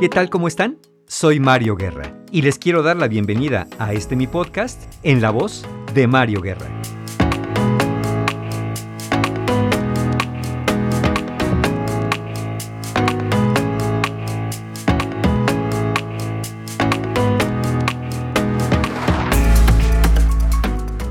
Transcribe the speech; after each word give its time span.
¿Qué 0.00 0.08
tal? 0.08 0.28
¿Cómo 0.28 0.48
están? 0.48 0.78
Soy 1.06 1.38
Mario 1.38 1.76
Guerra 1.76 2.24
y 2.32 2.42
les 2.42 2.58
quiero 2.58 2.82
dar 2.82 2.96
la 2.96 3.06
bienvenida 3.06 3.68
a 3.78 3.92
este 3.92 4.16
mi 4.16 4.26
podcast 4.26 4.92
en 5.04 5.22
la 5.22 5.30
voz 5.30 5.64
de 5.94 6.08
Mario 6.08 6.40
Guerra. 6.40 6.66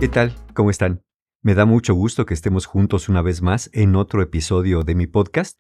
¿Qué 0.02 0.10
tal? 0.10 0.36
¿Cómo 0.54 0.70
están? 0.70 1.02
Me 1.42 1.56
da 1.56 1.66
mucho 1.66 1.94
gusto 1.94 2.26
que 2.26 2.34
estemos 2.34 2.66
juntos 2.66 3.08
una 3.08 3.22
vez 3.22 3.42
más 3.42 3.70
en 3.72 3.96
otro 3.96 4.22
episodio 4.22 4.84
de 4.84 4.94
mi 4.94 5.08
podcast 5.08 5.58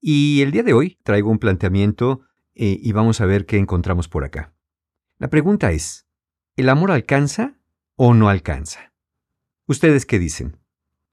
y 0.00 0.40
el 0.42 0.52
día 0.52 0.62
de 0.62 0.72
hoy 0.72 0.98
traigo 1.02 1.30
un 1.30 1.40
planteamiento 1.40 2.20
eh, 2.54 2.78
y 2.80 2.92
vamos 2.92 3.20
a 3.20 3.26
ver 3.26 3.46
qué 3.46 3.58
encontramos 3.58 4.08
por 4.08 4.24
acá. 4.24 4.54
La 5.18 5.28
pregunta 5.28 5.72
es, 5.72 6.06
¿el 6.56 6.68
amor 6.68 6.90
alcanza 6.90 7.58
o 7.96 8.14
no 8.14 8.28
alcanza? 8.28 8.92
¿Ustedes 9.66 10.06
qué 10.06 10.18
dicen? 10.18 10.58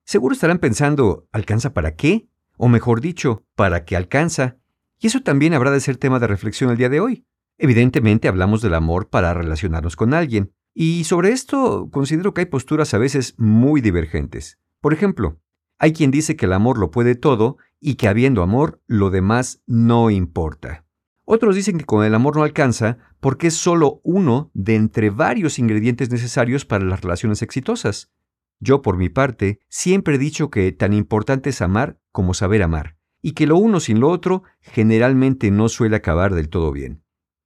Seguro 0.04 0.34
estarán 0.34 0.60
pensando, 0.60 1.28
¿alcanza 1.32 1.74
para 1.74 1.96
qué? 1.96 2.30
O 2.58 2.70
mejor 2.70 3.02
dicho, 3.02 3.46
¿para 3.56 3.86
qué 3.86 3.96
alcanza? 3.96 4.58
Y 5.00 5.08
eso 5.08 5.22
también 5.22 5.54
habrá 5.54 5.72
de 5.72 5.80
ser 5.80 5.98
tema 5.98 6.20
de 6.20 6.28
reflexión 6.28 6.72
el 6.72 6.78
día 6.78 6.90
de 6.90 7.00
hoy. 7.00 7.28
Evidentemente 7.58 8.28
hablamos 8.28 8.62
del 8.62 8.74
amor 8.74 9.10
para 9.10 9.34
relacionarnos 9.34 9.96
con 9.96 10.14
alguien, 10.14 10.54
y 10.74 11.04
sobre 11.04 11.32
esto 11.32 11.90
considero 11.92 12.34
que 12.34 12.42
hay 12.42 12.46
posturas 12.46 12.94
a 12.94 12.98
veces 12.98 13.36
muy 13.38 13.82
divergentes. 13.82 14.60
Por 14.80 14.94
ejemplo, 14.94 15.42
hay 15.80 15.92
quien 15.94 16.12
dice 16.12 16.36
que 16.36 16.46
el 16.46 16.54
amor 16.54 16.78
lo 16.78 16.92
puede 16.92 17.16
todo 17.16 17.58
y 17.80 17.96
que 17.96 18.08
habiendo 18.08 18.42
amor, 18.42 18.82
lo 18.88 19.10
demás 19.10 19.62
no 19.68 20.10
importa. 20.10 20.87
Otros 21.30 21.58
dicen 21.58 21.78
que 21.78 21.84
con 21.84 22.06
el 22.06 22.16
amor 22.16 22.38
no 22.38 22.44
alcanza 22.44 23.00
porque 23.20 23.48
es 23.48 23.54
solo 23.54 24.00
uno 24.06 24.50
de 24.54 24.76
entre 24.76 25.10
varios 25.10 25.60
ingredientes 25.60 26.10
necesarios 26.10 26.64
para 26.64 26.86
las 26.86 27.02
relaciones 27.02 27.42
exitosas. 27.42 28.14
Yo, 28.62 28.82
por 28.82 28.96
mi 28.96 29.10
parte, 29.10 29.60
siempre 29.68 30.16
he 30.16 30.20
dicho 30.20 30.50
que 30.50 30.72
tan 30.72 30.94
importante 30.94 31.50
es 31.50 31.62
amar 31.62 32.00
como 32.14 32.34
saber 32.34 32.64
amar, 32.64 32.98
y 33.22 33.34
que 33.34 33.46
lo 33.46 33.58
uno 33.58 33.82
sin 33.82 34.00
lo 34.00 34.10
otro 34.10 34.44
generalmente 34.62 35.52
no 35.52 35.68
suele 35.68 35.98
acabar 35.98 36.34
del 36.34 36.48
todo 36.48 36.72
bien. 36.72 37.04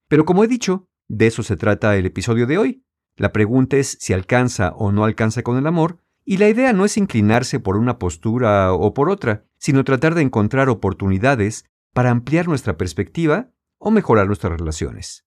Pero 0.07 0.25
como 0.25 0.43
he 0.43 0.47
dicho, 0.47 0.87
de 1.07 1.25
eso 1.25 1.41
se 1.41 1.57
trata 1.57 1.97
el 1.97 2.05
episodio 2.05 2.45
de 2.45 2.59
hoy, 2.59 2.85
la 3.15 3.31
pregunta 3.31 3.77
es 3.77 3.97
si 3.99 4.13
alcanza 4.13 4.73
o 4.75 4.91
no 4.91 5.05
alcanza 5.05 5.41
con 5.41 5.57
el 5.57 5.65
amor, 5.65 5.97
y 6.23 6.37
la 6.37 6.49
idea 6.49 6.71
no 6.71 6.85
es 6.85 6.97
inclinarse 6.97 7.59
por 7.59 7.77
una 7.77 7.97
postura 7.97 8.73
o 8.73 8.93
por 8.93 9.09
otra, 9.09 9.43
sino 9.57 9.83
tratar 9.83 10.13
de 10.13 10.21
encontrar 10.21 10.69
oportunidades 10.69 11.65
para 11.93 12.11
ampliar 12.11 12.47
nuestra 12.47 12.77
perspectiva 12.77 13.49
o 13.81 13.89
mejorar 13.89 14.27
nuestras 14.27 14.57
relaciones. 14.57 15.25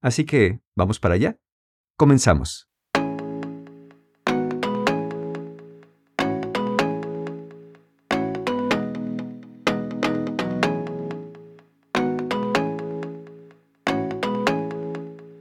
Así 0.00 0.24
que, 0.24 0.60
¿vamos 0.74 0.98
para 0.98 1.14
allá? 1.14 1.38
Comenzamos. 1.96 2.68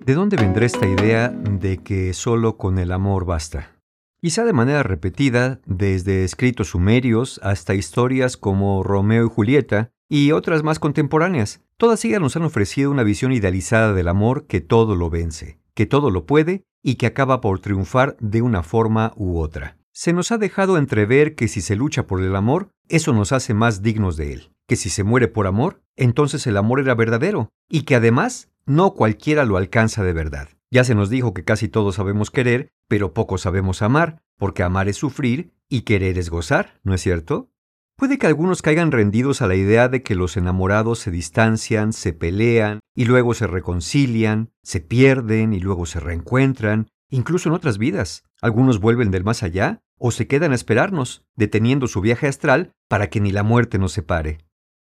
¿De 0.06 0.16
dónde 0.16 0.36
vendrá 0.36 0.66
esta 0.66 0.86
idea 0.86 1.30
de 1.30 1.78
que 1.78 2.14
solo 2.14 2.58
con 2.58 2.78
el 2.78 2.92
amor 2.92 3.24
basta? 3.26 3.72
Quizá 4.20 4.44
de 4.44 4.52
manera 4.52 4.84
repetida, 4.84 5.62
desde 5.66 6.26
escritos 6.26 6.70
sumerios 6.70 7.40
hasta 7.42 7.74
historias 7.74 8.36
como 8.36 8.84
Romeo 8.84 9.26
y 9.26 9.30
Julieta 9.30 9.92
y 10.10 10.34
otras 10.34 10.62
más 10.62 10.80
contemporáneas, 10.80 11.62
todas 11.84 12.06
ellas 12.06 12.22
nos 12.22 12.38
han 12.38 12.44
ofrecido 12.44 12.92
una 12.92 13.04
visión 13.04 13.34
idealizada 13.34 13.92
del 13.92 14.08
amor 14.08 14.48
que 14.48 14.62
todo 14.62 14.96
lo 14.96 15.10
vence, 15.10 15.60
que 15.74 15.86
todo 15.86 16.12
lo 16.12 16.26
puede 16.26 16.64
y 16.82 16.96
que 16.96 17.08
acaba 17.08 17.42
por 17.42 17.60
triunfar 17.60 18.16
de 18.22 18.42
una 18.42 18.64
forma 18.64 19.12
u 19.18 19.38
otra. 19.38 19.76
Se 19.92 20.14
nos 20.14 20.32
ha 20.32 20.38
dejado 20.38 20.78
entrever 20.78 21.36
que 21.36 21.50
si 21.50 21.60
se 21.60 21.76
lucha 21.76 22.08
por 22.08 22.22
el 22.22 22.38
amor, 22.38 22.70
eso 22.88 23.12
nos 23.12 23.34
hace 23.34 23.54
más 23.54 23.82
dignos 23.82 24.16
de 24.16 24.32
él, 24.32 24.54
que 24.66 24.78
si 24.78 24.90
se 24.90 25.04
muere 25.04 25.28
por 25.28 25.46
amor, 25.46 25.82
entonces 25.98 26.48
el 26.48 26.56
amor 26.56 26.80
era 26.80 26.96
verdadero, 26.96 27.50
y 27.68 27.82
que 27.82 27.96
además 27.96 28.50
no 28.66 28.94
cualquiera 28.94 29.44
lo 29.44 29.58
alcanza 29.58 30.06
de 30.06 30.14
verdad. 30.14 30.48
Ya 30.72 30.86
se 30.86 30.96
nos 30.96 31.10
dijo 31.10 31.34
que 31.34 31.44
casi 31.44 31.68
todos 31.68 31.96
sabemos 31.96 32.32
querer, 32.32 32.70
pero 32.88 33.14
poco 33.14 33.38
sabemos 33.38 33.82
amar, 33.82 34.24
porque 34.38 34.64
amar 34.64 34.88
es 34.88 34.96
sufrir 34.96 35.52
y 35.68 35.82
querer 35.82 36.18
es 36.18 36.30
gozar, 36.30 36.80
¿no 36.84 36.94
es 36.94 37.02
cierto? 37.02 37.50
Puede 37.96 38.18
que 38.18 38.28
algunos 38.28 38.62
caigan 38.62 38.92
rendidos 38.92 39.42
a 39.42 39.48
la 39.48 39.56
idea 39.56 39.88
de 39.88 40.02
que 40.02 40.16
los 40.16 40.36
enamorados 40.36 41.00
se 41.00 41.12
distancian, 41.12 41.94
se 41.94 42.12
pelean 42.12 42.80
y 42.96 43.06
luego 43.06 43.34
se 43.34 43.48
reconcilian, 43.48 44.52
se 44.64 44.82
pierden 44.82 45.54
y 45.54 45.60
luego 45.60 45.86
se 45.86 46.00
reencuentran, 46.00 46.88
incluso 47.10 47.50
en 47.50 47.56
otras 47.56 47.78
vidas. 47.78 48.24
Algunos 48.42 48.80
vuelven 48.80 49.12
del 49.12 49.24
más 49.24 49.44
allá 49.44 49.82
o 50.00 50.12
se 50.12 50.28
quedan 50.28 50.52
a 50.52 50.56
esperarnos, 50.56 51.24
deteniendo 51.36 51.88
su 51.88 52.02
viaje 52.02 52.28
astral 52.28 52.74
para 52.90 53.10
que 53.10 53.22
ni 53.22 53.32
la 53.32 53.44
muerte 53.44 53.78
nos 53.78 53.94
separe. 53.94 54.40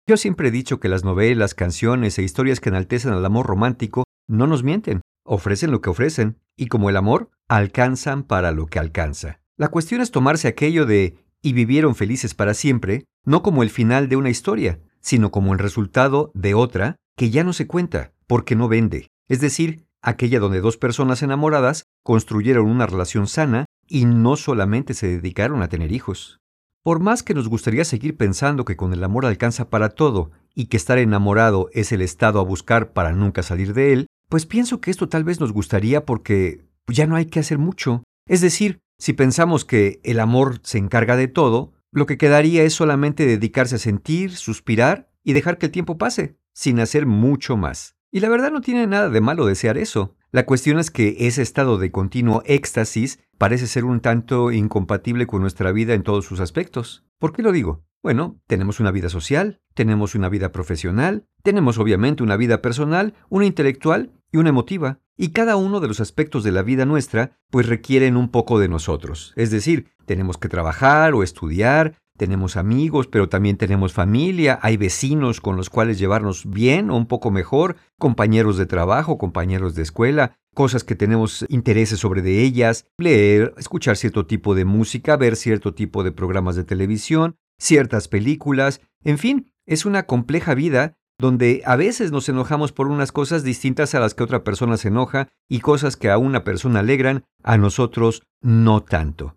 Yo 0.06 0.16
siempre 0.16 0.48
he 0.48 0.52
dicho 0.52 0.78
que 0.78 0.88
las 0.88 1.04
novelas, 1.04 1.54
canciones 1.54 2.18
e 2.18 2.22
historias 2.22 2.60
que 2.60 2.68
enaltecen 2.68 3.12
al 3.12 3.24
amor 3.24 3.46
romántico 3.46 4.04
no 4.28 4.46
nos 4.46 4.62
mienten, 4.62 5.00
ofrecen 5.24 5.70
lo 5.70 5.80
que 5.80 5.90
ofrecen, 5.90 6.38
y 6.56 6.66
como 6.66 6.90
el 6.90 6.96
amor, 6.96 7.30
alcanzan 7.48 8.24
para 8.24 8.52
lo 8.52 8.66
que 8.66 8.78
alcanza. 8.78 9.40
La 9.56 9.68
cuestión 9.68 10.00
es 10.00 10.10
tomarse 10.10 10.48
aquello 10.48 10.86
de 10.86 11.16
y 11.42 11.52
vivieron 11.52 11.94
felices 11.94 12.34
para 12.34 12.54
siempre, 12.54 13.04
no 13.24 13.42
como 13.42 13.62
el 13.62 13.70
final 13.70 14.08
de 14.08 14.16
una 14.16 14.30
historia, 14.30 14.80
sino 15.00 15.30
como 15.30 15.52
el 15.52 15.58
resultado 15.58 16.30
de 16.34 16.54
otra 16.54 16.96
que 17.16 17.30
ya 17.30 17.44
no 17.44 17.52
se 17.52 17.66
cuenta, 17.66 18.12
porque 18.26 18.56
no 18.56 18.68
vende, 18.68 19.08
es 19.28 19.40
decir, 19.40 19.86
aquella 20.02 20.40
donde 20.40 20.60
dos 20.60 20.76
personas 20.76 21.22
enamoradas 21.22 21.84
construyeron 22.02 22.66
una 22.66 22.86
relación 22.86 23.26
sana 23.26 23.66
y 23.88 24.04
no 24.04 24.36
solamente 24.36 24.94
se 24.94 25.08
dedicaron 25.08 25.62
a 25.62 25.68
tener 25.68 25.92
hijos. 25.92 26.38
Por 26.82 27.00
más 27.00 27.24
que 27.24 27.34
nos 27.34 27.48
gustaría 27.48 27.84
seguir 27.84 28.16
pensando 28.16 28.64
que 28.64 28.76
con 28.76 28.92
el 28.92 29.02
amor 29.02 29.26
alcanza 29.26 29.70
para 29.70 29.88
todo 29.88 30.30
y 30.54 30.66
que 30.66 30.76
estar 30.76 30.98
enamorado 30.98 31.68
es 31.72 31.90
el 31.90 32.00
estado 32.00 32.38
a 32.38 32.44
buscar 32.44 32.92
para 32.92 33.12
nunca 33.12 33.42
salir 33.42 33.74
de 33.74 33.92
él, 33.92 34.06
pues 34.28 34.46
pienso 34.46 34.80
que 34.80 34.92
esto 34.92 35.08
tal 35.08 35.24
vez 35.24 35.40
nos 35.40 35.52
gustaría 35.52 36.04
porque 36.04 36.64
ya 36.86 37.06
no 37.06 37.16
hay 37.16 37.26
que 37.26 37.40
hacer 37.40 37.58
mucho. 37.58 38.04
Es 38.26 38.40
decir, 38.40 38.82
si 38.98 39.12
pensamos 39.12 39.64
que 39.64 40.00
el 40.02 40.18
amor 40.18 40.60
se 40.62 40.78
encarga 40.78 41.16
de 41.16 41.28
todo, 41.28 41.72
lo 41.92 42.06
que 42.06 42.18
quedaría 42.18 42.64
es 42.64 42.74
solamente 42.74 43.24
dedicarse 43.24 43.76
a 43.76 43.78
sentir, 43.78 44.34
suspirar 44.34 45.10
y 45.22 45.32
dejar 45.32 45.58
que 45.58 45.66
el 45.66 45.72
tiempo 45.72 45.96
pase, 45.96 46.36
sin 46.52 46.80
hacer 46.80 47.06
mucho 47.06 47.56
más. 47.56 47.96
Y 48.10 48.20
la 48.20 48.28
verdad 48.28 48.50
no 48.50 48.60
tiene 48.60 48.86
nada 48.86 49.10
de 49.10 49.20
malo 49.20 49.46
desear 49.46 49.78
eso. 49.78 50.16
La 50.32 50.44
cuestión 50.44 50.78
es 50.78 50.90
que 50.90 51.16
ese 51.20 51.42
estado 51.42 51.78
de 51.78 51.92
continuo 51.92 52.42
éxtasis 52.46 53.20
parece 53.38 53.66
ser 53.66 53.84
un 53.84 54.00
tanto 54.00 54.50
incompatible 54.50 55.26
con 55.26 55.40
nuestra 55.40 55.70
vida 55.70 55.94
en 55.94 56.02
todos 56.02 56.24
sus 56.24 56.40
aspectos. 56.40 57.04
¿Por 57.18 57.32
qué 57.32 57.42
lo 57.42 57.52
digo? 57.52 57.84
Bueno, 58.02 58.40
tenemos 58.46 58.80
una 58.80 58.90
vida 58.90 59.08
social, 59.08 59.60
tenemos 59.74 60.14
una 60.14 60.28
vida 60.28 60.52
profesional, 60.52 61.26
tenemos 61.42 61.78
obviamente 61.78 62.22
una 62.22 62.36
vida 62.36 62.60
personal, 62.60 63.14
una 63.28 63.46
intelectual 63.46 64.12
y 64.32 64.38
una 64.38 64.50
emotiva, 64.50 65.00
y 65.16 65.28
cada 65.28 65.56
uno 65.56 65.80
de 65.80 65.88
los 65.88 66.00
aspectos 66.00 66.44
de 66.44 66.52
la 66.52 66.62
vida 66.62 66.84
nuestra 66.84 67.38
pues 67.50 67.66
requieren 67.66 68.16
un 68.16 68.30
poco 68.30 68.58
de 68.58 68.68
nosotros. 68.68 69.32
Es 69.36 69.50
decir, 69.50 69.88
tenemos 70.04 70.38
que 70.38 70.48
trabajar 70.48 71.14
o 71.14 71.22
estudiar, 71.22 71.94
tenemos 72.16 72.56
amigos, 72.56 73.06
pero 73.06 73.28
también 73.28 73.56
tenemos 73.56 73.92
familia, 73.92 74.58
hay 74.62 74.76
vecinos 74.76 75.40
con 75.40 75.56
los 75.56 75.70
cuales 75.70 75.98
llevarnos 75.98 76.48
bien 76.48 76.90
o 76.90 76.96
un 76.96 77.06
poco 77.06 77.30
mejor, 77.30 77.76
compañeros 77.98 78.56
de 78.56 78.66
trabajo, 78.66 79.18
compañeros 79.18 79.74
de 79.74 79.82
escuela, 79.82 80.36
cosas 80.54 80.84
que 80.84 80.94
tenemos 80.94 81.44
intereses 81.48 81.98
sobre 81.98 82.22
de 82.22 82.42
ellas, 82.42 82.86
leer, 82.98 83.54
escuchar 83.58 83.96
cierto 83.96 84.26
tipo 84.26 84.54
de 84.54 84.64
música, 84.64 85.16
ver 85.16 85.36
cierto 85.36 85.74
tipo 85.74 86.02
de 86.02 86.12
programas 86.12 86.56
de 86.56 86.64
televisión, 86.64 87.36
ciertas 87.58 88.08
películas, 88.08 88.80
en 89.04 89.18
fin, 89.18 89.52
es 89.66 89.84
una 89.84 90.04
compleja 90.04 90.54
vida 90.54 90.96
donde 91.18 91.62
a 91.64 91.76
veces 91.76 92.12
nos 92.12 92.28
enojamos 92.28 92.72
por 92.72 92.88
unas 92.88 93.12
cosas 93.12 93.42
distintas 93.42 93.94
a 93.94 94.00
las 94.00 94.14
que 94.14 94.24
otra 94.24 94.44
persona 94.44 94.76
se 94.76 94.88
enoja 94.88 95.28
y 95.48 95.60
cosas 95.60 95.96
que 95.96 96.10
a 96.10 96.18
una 96.18 96.44
persona 96.44 96.80
alegran, 96.80 97.24
a 97.42 97.56
nosotros 97.56 98.22
no 98.40 98.82
tanto. 98.82 99.36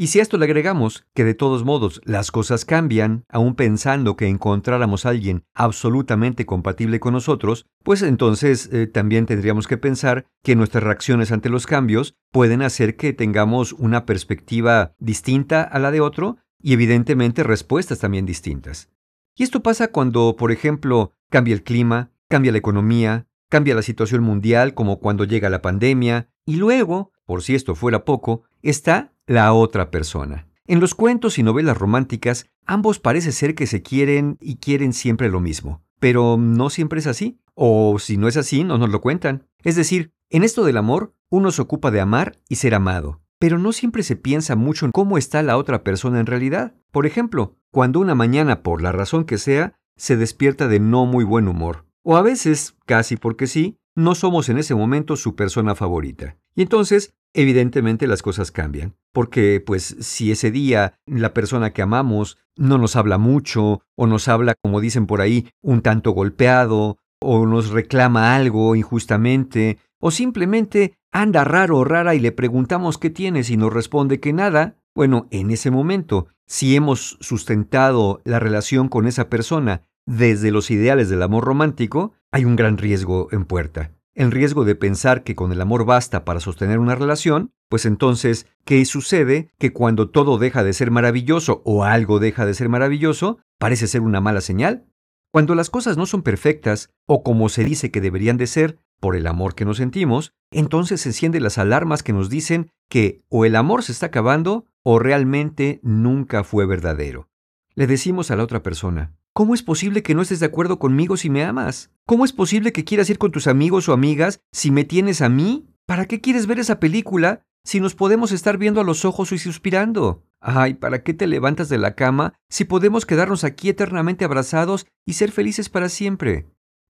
Y 0.00 0.06
si 0.06 0.20
a 0.20 0.22
esto 0.22 0.38
le 0.38 0.44
agregamos 0.44 1.04
que 1.12 1.24
de 1.24 1.34
todos 1.34 1.64
modos 1.64 2.00
las 2.04 2.30
cosas 2.30 2.64
cambian, 2.64 3.24
aún 3.28 3.56
pensando 3.56 4.16
que 4.16 4.28
encontráramos 4.28 5.04
a 5.04 5.08
alguien 5.08 5.42
absolutamente 5.54 6.46
compatible 6.46 7.00
con 7.00 7.14
nosotros, 7.14 7.66
pues 7.82 8.02
entonces 8.02 8.70
eh, 8.72 8.86
también 8.86 9.26
tendríamos 9.26 9.66
que 9.66 9.76
pensar 9.76 10.24
que 10.44 10.54
nuestras 10.54 10.84
reacciones 10.84 11.32
ante 11.32 11.48
los 11.48 11.66
cambios 11.66 12.14
pueden 12.30 12.62
hacer 12.62 12.94
que 12.94 13.12
tengamos 13.12 13.72
una 13.72 14.06
perspectiva 14.06 14.92
distinta 15.00 15.62
a 15.62 15.80
la 15.80 15.90
de 15.90 16.00
otro 16.00 16.36
y 16.62 16.74
evidentemente 16.74 17.42
respuestas 17.42 17.98
también 17.98 18.24
distintas. 18.24 18.90
Y 19.38 19.44
esto 19.44 19.62
pasa 19.62 19.92
cuando, 19.92 20.34
por 20.36 20.50
ejemplo, 20.50 21.14
cambia 21.30 21.54
el 21.54 21.62
clima, 21.62 22.10
cambia 22.28 22.50
la 22.50 22.58
economía, 22.58 23.28
cambia 23.48 23.76
la 23.76 23.82
situación 23.82 24.22
mundial 24.24 24.74
como 24.74 24.98
cuando 24.98 25.22
llega 25.22 25.48
la 25.48 25.62
pandemia, 25.62 26.28
y 26.44 26.56
luego, 26.56 27.12
por 27.24 27.42
si 27.42 27.54
esto 27.54 27.76
fuera 27.76 28.04
poco, 28.04 28.42
está 28.62 29.12
la 29.26 29.52
otra 29.52 29.92
persona. 29.92 30.48
En 30.66 30.80
los 30.80 30.96
cuentos 30.96 31.38
y 31.38 31.44
novelas 31.44 31.78
románticas, 31.78 32.50
ambos 32.66 32.98
parece 32.98 33.30
ser 33.30 33.54
que 33.54 33.68
se 33.68 33.80
quieren 33.80 34.38
y 34.40 34.56
quieren 34.56 34.92
siempre 34.92 35.30
lo 35.30 35.40
mismo. 35.40 35.82
pero 36.00 36.36
no 36.38 36.70
siempre 36.70 37.00
es 37.00 37.06
así. 37.06 37.40
O 37.54 37.98
si 37.98 38.16
no 38.16 38.28
es 38.28 38.36
así, 38.36 38.64
no 38.64 38.78
nos 38.78 38.90
lo 38.90 39.00
cuentan. 39.00 39.48
Es 39.64 39.76
decir, 39.76 40.12
en 40.30 40.44
esto 40.44 40.64
del 40.64 40.76
amor, 40.76 41.14
uno 41.28 41.50
se 41.50 41.62
ocupa 41.62 41.90
de 41.90 42.00
amar 42.00 42.38
y 42.48 42.56
ser 42.56 42.74
amado. 42.74 43.20
Pero 43.40 43.58
no 43.58 43.72
siempre 43.72 44.02
se 44.02 44.16
piensa 44.16 44.56
mucho 44.56 44.86
en 44.86 44.92
cómo 44.92 45.18
está 45.18 45.42
la 45.42 45.56
otra 45.56 45.82
persona 45.82 46.20
en 46.20 46.26
realidad. 46.26 46.74
Por 46.90 47.06
ejemplo, 47.06 47.56
cuando 47.70 48.00
una 48.00 48.14
mañana, 48.14 48.62
por 48.62 48.82
la 48.82 48.92
razón 48.92 49.24
que 49.24 49.38
sea, 49.38 49.74
se 49.96 50.16
despierta 50.16 50.68
de 50.68 50.80
no 50.80 51.06
muy 51.06 51.24
buen 51.24 51.48
humor. 51.48 51.86
O 52.02 52.16
a 52.16 52.22
veces, 52.22 52.76
casi 52.86 53.16
porque 53.16 53.46
sí, 53.46 53.78
no 53.94 54.14
somos 54.14 54.48
en 54.48 54.58
ese 54.58 54.74
momento 54.74 55.16
su 55.16 55.34
persona 55.34 55.74
favorita. 55.74 56.36
Y 56.54 56.62
entonces, 56.62 57.14
evidentemente 57.34 58.06
las 58.06 58.22
cosas 58.22 58.50
cambian. 58.50 58.96
Porque, 59.12 59.62
pues, 59.64 59.96
si 60.00 60.30
ese 60.30 60.50
día 60.50 60.94
la 61.06 61.34
persona 61.34 61.72
que 61.72 61.82
amamos 61.82 62.38
no 62.56 62.78
nos 62.78 62.96
habla 62.96 63.18
mucho, 63.18 63.82
o 63.96 64.06
nos 64.06 64.28
habla, 64.28 64.54
como 64.62 64.80
dicen 64.80 65.06
por 65.06 65.20
ahí, 65.20 65.50
un 65.62 65.82
tanto 65.82 66.12
golpeado, 66.12 66.98
o 67.20 67.46
nos 67.46 67.70
reclama 67.70 68.36
algo 68.36 68.76
injustamente, 68.76 69.78
o 70.00 70.10
simplemente 70.10 70.94
anda 71.10 71.44
raro 71.44 71.78
o 71.78 71.84
rara 71.84 72.14
y 72.14 72.20
le 72.20 72.32
preguntamos 72.32 72.98
qué 72.98 73.10
tienes 73.10 73.50
y 73.50 73.56
nos 73.56 73.72
responde 73.72 74.20
que 74.20 74.32
nada, 74.32 74.76
bueno, 74.98 75.28
en 75.30 75.52
ese 75.52 75.70
momento, 75.70 76.26
si 76.44 76.74
hemos 76.74 77.18
sustentado 77.20 78.20
la 78.24 78.40
relación 78.40 78.88
con 78.88 79.06
esa 79.06 79.28
persona 79.28 79.82
desde 80.06 80.50
los 80.50 80.72
ideales 80.72 81.08
del 81.08 81.22
amor 81.22 81.44
romántico, 81.44 82.14
hay 82.32 82.44
un 82.44 82.56
gran 82.56 82.78
riesgo 82.78 83.28
en 83.30 83.44
puerta. 83.44 83.92
El 84.16 84.32
riesgo 84.32 84.64
de 84.64 84.74
pensar 84.74 85.22
que 85.22 85.36
con 85.36 85.52
el 85.52 85.60
amor 85.60 85.84
basta 85.84 86.24
para 86.24 86.40
sostener 86.40 86.80
una 86.80 86.96
relación, 86.96 87.52
pues 87.68 87.86
entonces, 87.86 88.46
¿qué 88.64 88.84
sucede? 88.86 89.52
Que 89.56 89.72
cuando 89.72 90.10
todo 90.10 90.36
deja 90.36 90.64
de 90.64 90.72
ser 90.72 90.90
maravilloso 90.90 91.62
o 91.64 91.84
algo 91.84 92.18
deja 92.18 92.44
de 92.44 92.54
ser 92.54 92.68
maravilloso, 92.68 93.38
parece 93.56 93.86
ser 93.86 94.00
una 94.00 94.20
mala 94.20 94.40
señal. 94.40 94.88
Cuando 95.30 95.54
las 95.54 95.70
cosas 95.70 95.96
no 95.96 96.06
son 96.06 96.22
perfectas, 96.22 96.90
o 97.06 97.22
como 97.22 97.48
se 97.50 97.62
dice 97.62 97.92
que 97.92 98.00
deberían 98.00 98.36
de 98.36 98.48
ser, 98.48 98.80
por 99.00 99.16
el 99.16 99.26
amor 99.26 99.54
que 99.54 99.64
nos 99.64 99.78
sentimos, 99.78 100.32
entonces 100.50 101.00
se 101.00 101.10
encienden 101.10 101.42
las 101.42 101.58
alarmas 101.58 102.02
que 102.02 102.12
nos 102.12 102.28
dicen 102.28 102.70
que 102.88 103.22
o 103.28 103.44
el 103.44 103.56
amor 103.56 103.82
se 103.82 103.92
está 103.92 104.06
acabando 104.06 104.66
o 104.82 104.98
realmente 104.98 105.80
nunca 105.82 106.44
fue 106.44 106.66
verdadero. 106.66 107.28
Le 107.74 107.86
decimos 107.86 108.30
a 108.30 108.36
la 108.36 108.42
otra 108.42 108.62
persona, 108.62 109.14
¿cómo 109.32 109.54
es 109.54 109.62
posible 109.62 110.02
que 110.02 110.14
no 110.14 110.22
estés 110.22 110.40
de 110.40 110.46
acuerdo 110.46 110.78
conmigo 110.78 111.16
si 111.16 111.30
me 111.30 111.44
amas? 111.44 111.90
¿Cómo 112.06 112.24
es 112.24 112.32
posible 112.32 112.72
que 112.72 112.84
quieras 112.84 113.10
ir 113.10 113.18
con 113.18 113.30
tus 113.30 113.46
amigos 113.46 113.88
o 113.88 113.92
amigas 113.92 114.40
si 114.52 114.70
me 114.70 114.84
tienes 114.84 115.20
a 115.20 115.28
mí? 115.28 115.68
¿Para 115.86 116.06
qué 116.06 116.20
quieres 116.20 116.46
ver 116.46 116.58
esa 116.58 116.80
película 116.80 117.46
si 117.64 117.80
nos 117.80 117.94
podemos 117.94 118.32
estar 118.32 118.58
viendo 118.58 118.80
a 118.80 118.84
los 118.84 119.04
ojos 119.04 119.32
y 119.32 119.38
suspirando? 119.38 120.24
Ay, 120.40 120.74
¿para 120.74 121.02
qué 121.02 121.14
te 121.14 121.26
levantas 121.26 121.68
de 121.68 121.78
la 121.78 121.94
cama 121.94 122.34
si 122.48 122.64
podemos 122.64 123.06
quedarnos 123.06 123.44
aquí 123.44 123.68
eternamente 123.68 124.24
abrazados 124.24 124.86
y 125.04 125.14
ser 125.14 125.32
felices 125.32 125.68
para 125.68 125.88
siempre? 125.88 126.46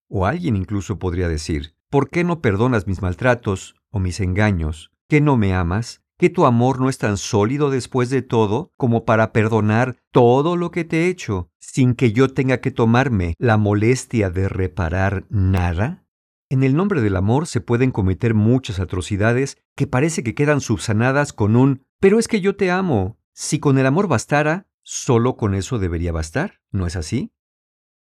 O 0.08 0.26
alguien 0.26 0.56
incluso 0.56 0.98
podría 0.98 1.28
decir, 1.28 1.74
¿por 1.90 2.10
qué 2.10 2.24
no 2.24 2.40
perdonas 2.40 2.86
mis 2.86 3.02
maltratos 3.02 3.76
o 3.90 3.98
mis 3.98 4.20
engaños? 4.20 4.90
¿Que 5.08 5.20
no 5.20 5.36
me 5.36 5.54
amas? 5.54 6.02
¿Que 6.18 6.30
tu 6.30 6.46
amor 6.46 6.80
no 6.80 6.88
es 6.88 6.98
tan 6.98 7.16
sólido 7.16 7.70
después 7.70 8.10
de 8.10 8.22
todo 8.22 8.72
como 8.76 9.04
para 9.04 9.32
perdonar 9.32 9.96
todo 10.10 10.56
lo 10.56 10.70
que 10.70 10.84
te 10.84 11.04
he 11.04 11.08
hecho 11.08 11.50
sin 11.58 11.94
que 11.94 12.12
yo 12.12 12.28
tenga 12.28 12.60
que 12.60 12.70
tomarme 12.70 13.34
la 13.38 13.56
molestia 13.56 14.28
de 14.30 14.48
reparar 14.48 15.26
nada? 15.30 16.04
En 16.50 16.62
el 16.62 16.74
nombre 16.74 17.02
del 17.02 17.16
amor 17.16 17.46
se 17.46 17.60
pueden 17.60 17.90
cometer 17.90 18.34
muchas 18.34 18.80
atrocidades 18.80 19.58
que 19.76 19.86
parece 19.86 20.22
que 20.22 20.34
quedan 20.34 20.60
subsanadas 20.60 21.32
con 21.32 21.56
un 21.56 21.86
pero 22.00 22.18
es 22.18 22.28
que 22.28 22.40
yo 22.40 22.56
te 22.56 22.70
amo 22.70 23.18
si 23.32 23.60
con 23.60 23.78
el 23.78 23.86
amor 23.86 24.08
bastara, 24.08 24.66
solo 24.82 25.36
con 25.36 25.54
eso 25.54 25.78
debería 25.78 26.10
bastar, 26.10 26.60
¿no 26.72 26.86
es 26.86 26.96
así? 26.96 27.32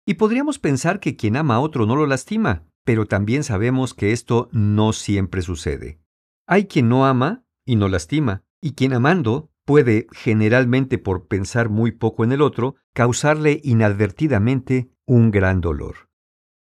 Y 0.05 0.15
podríamos 0.15 0.59
pensar 0.59 0.99
que 0.99 1.15
quien 1.15 1.37
ama 1.37 1.55
a 1.55 1.59
otro 1.59 1.85
no 1.85 1.95
lo 1.95 2.05
lastima, 2.05 2.67
pero 2.83 3.05
también 3.05 3.43
sabemos 3.43 3.93
que 3.93 4.11
esto 4.11 4.49
no 4.51 4.93
siempre 4.93 5.41
sucede. 5.41 5.99
Hay 6.45 6.65
quien 6.65 6.89
no 6.89 7.05
ama 7.05 7.45
y 7.65 7.75
no 7.75 7.87
lastima, 7.87 8.43
y 8.61 8.73
quien 8.73 8.93
amando 8.93 9.51
puede, 9.65 10.07
generalmente 10.11 10.97
por 10.97 11.27
pensar 11.27 11.69
muy 11.69 11.91
poco 11.91 12.23
en 12.23 12.31
el 12.31 12.41
otro, 12.41 12.75
causarle 12.93 13.61
inadvertidamente 13.63 14.91
un 15.05 15.31
gran 15.31 15.61
dolor. 15.61 16.09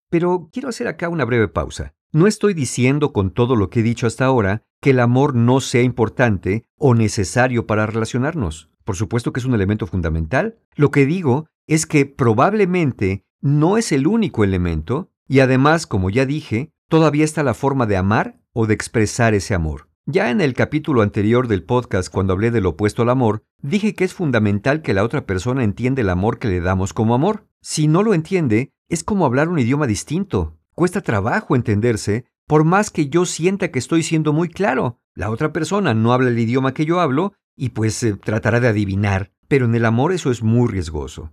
Pero 0.08 0.50
quiero 0.52 0.68
hacer 0.68 0.88
acá 0.88 1.08
una 1.08 1.24
breve 1.24 1.48
pausa. 1.48 1.94
No 2.12 2.26
estoy 2.26 2.54
diciendo 2.54 3.12
con 3.12 3.30
todo 3.30 3.54
lo 3.54 3.70
que 3.70 3.80
he 3.80 3.84
dicho 3.84 4.08
hasta 4.08 4.24
ahora 4.24 4.64
que 4.80 4.90
el 4.90 4.98
amor 4.98 5.36
no 5.36 5.60
sea 5.60 5.82
importante 5.82 6.64
o 6.76 6.94
necesario 6.94 7.66
para 7.66 7.86
relacionarnos. 7.86 8.70
Por 8.84 8.96
supuesto 8.96 9.32
que 9.32 9.38
es 9.38 9.46
un 9.46 9.54
elemento 9.54 9.86
fundamental. 9.86 10.58
Lo 10.74 10.90
que 10.90 11.06
digo 11.06 11.46
es 11.68 11.86
que 11.86 12.06
probablemente 12.06 13.24
no 13.40 13.76
es 13.76 13.92
el 13.92 14.08
único 14.08 14.42
elemento 14.42 15.09
y 15.30 15.38
además, 15.38 15.86
como 15.86 16.10
ya 16.10 16.26
dije, 16.26 16.72
todavía 16.88 17.24
está 17.24 17.44
la 17.44 17.54
forma 17.54 17.86
de 17.86 17.96
amar 17.96 18.40
o 18.52 18.66
de 18.66 18.74
expresar 18.74 19.32
ese 19.32 19.54
amor. 19.54 19.88
Ya 20.04 20.32
en 20.32 20.40
el 20.40 20.54
capítulo 20.54 21.02
anterior 21.02 21.46
del 21.46 21.62
podcast, 21.62 22.12
cuando 22.12 22.32
hablé 22.32 22.50
del 22.50 22.66
opuesto 22.66 23.02
al 23.02 23.10
amor, 23.10 23.44
dije 23.62 23.94
que 23.94 24.02
es 24.02 24.12
fundamental 24.12 24.82
que 24.82 24.92
la 24.92 25.04
otra 25.04 25.26
persona 25.26 25.62
entienda 25.62 26.00
el 26.00 26.08
amor 26.08 26.40
que 26.40 26.48
le 26.48 26.60
damos 26.60 26.92
como 26.92 27.14
amor. 27.14 27.46
Si 27.60 27.86
no 27.86 28.02
lo 28.02 28.12
entiende, 28.12 28.72
es 28.88 29.04
como 29.04 29.24
hablar 29.24 29.48
un 29.48 29.60
idioma 29.60 29.86
distinto. 29.86 30.58
Cuesta 30.74 31.00
trabajo 31.00 31.54
entenderse, 31.54 32.24
por 32.48 32.64
más 32.64 32.90
que 32.90 33.08
yo 33.08 33.24
sienta 33.24 33.70
que 33.70 33.78
estoy 33.78 34.02
siendo 34.02 34.32
muy 34.32 34.48
claro. 34.48 34.98
La 35.14 35.30
otra 35.30 35.52
persona 35.52 35.94
no 35.94 36.12
habla 36.12 36.30
el 36.30 36.40
idioma 36.40 36.74
que 36.74 36.86
yo 36.86 36.98
hablo 36.98 37.34
y 37.56 37.68
pues 37.68 38.02
eh, 38.02 38.14
tratará 38.14 38.58
de 38.58 38.66
adivinar, 38.66 39.30
pero 39.46 39.66
en 39.66 39.76
el 39.76 39.84
amor 39.84 40.12
eso 40.12 40.32
es 40.32 40.42
muy 40.42 40.68
riesgoso. 40.68 41.30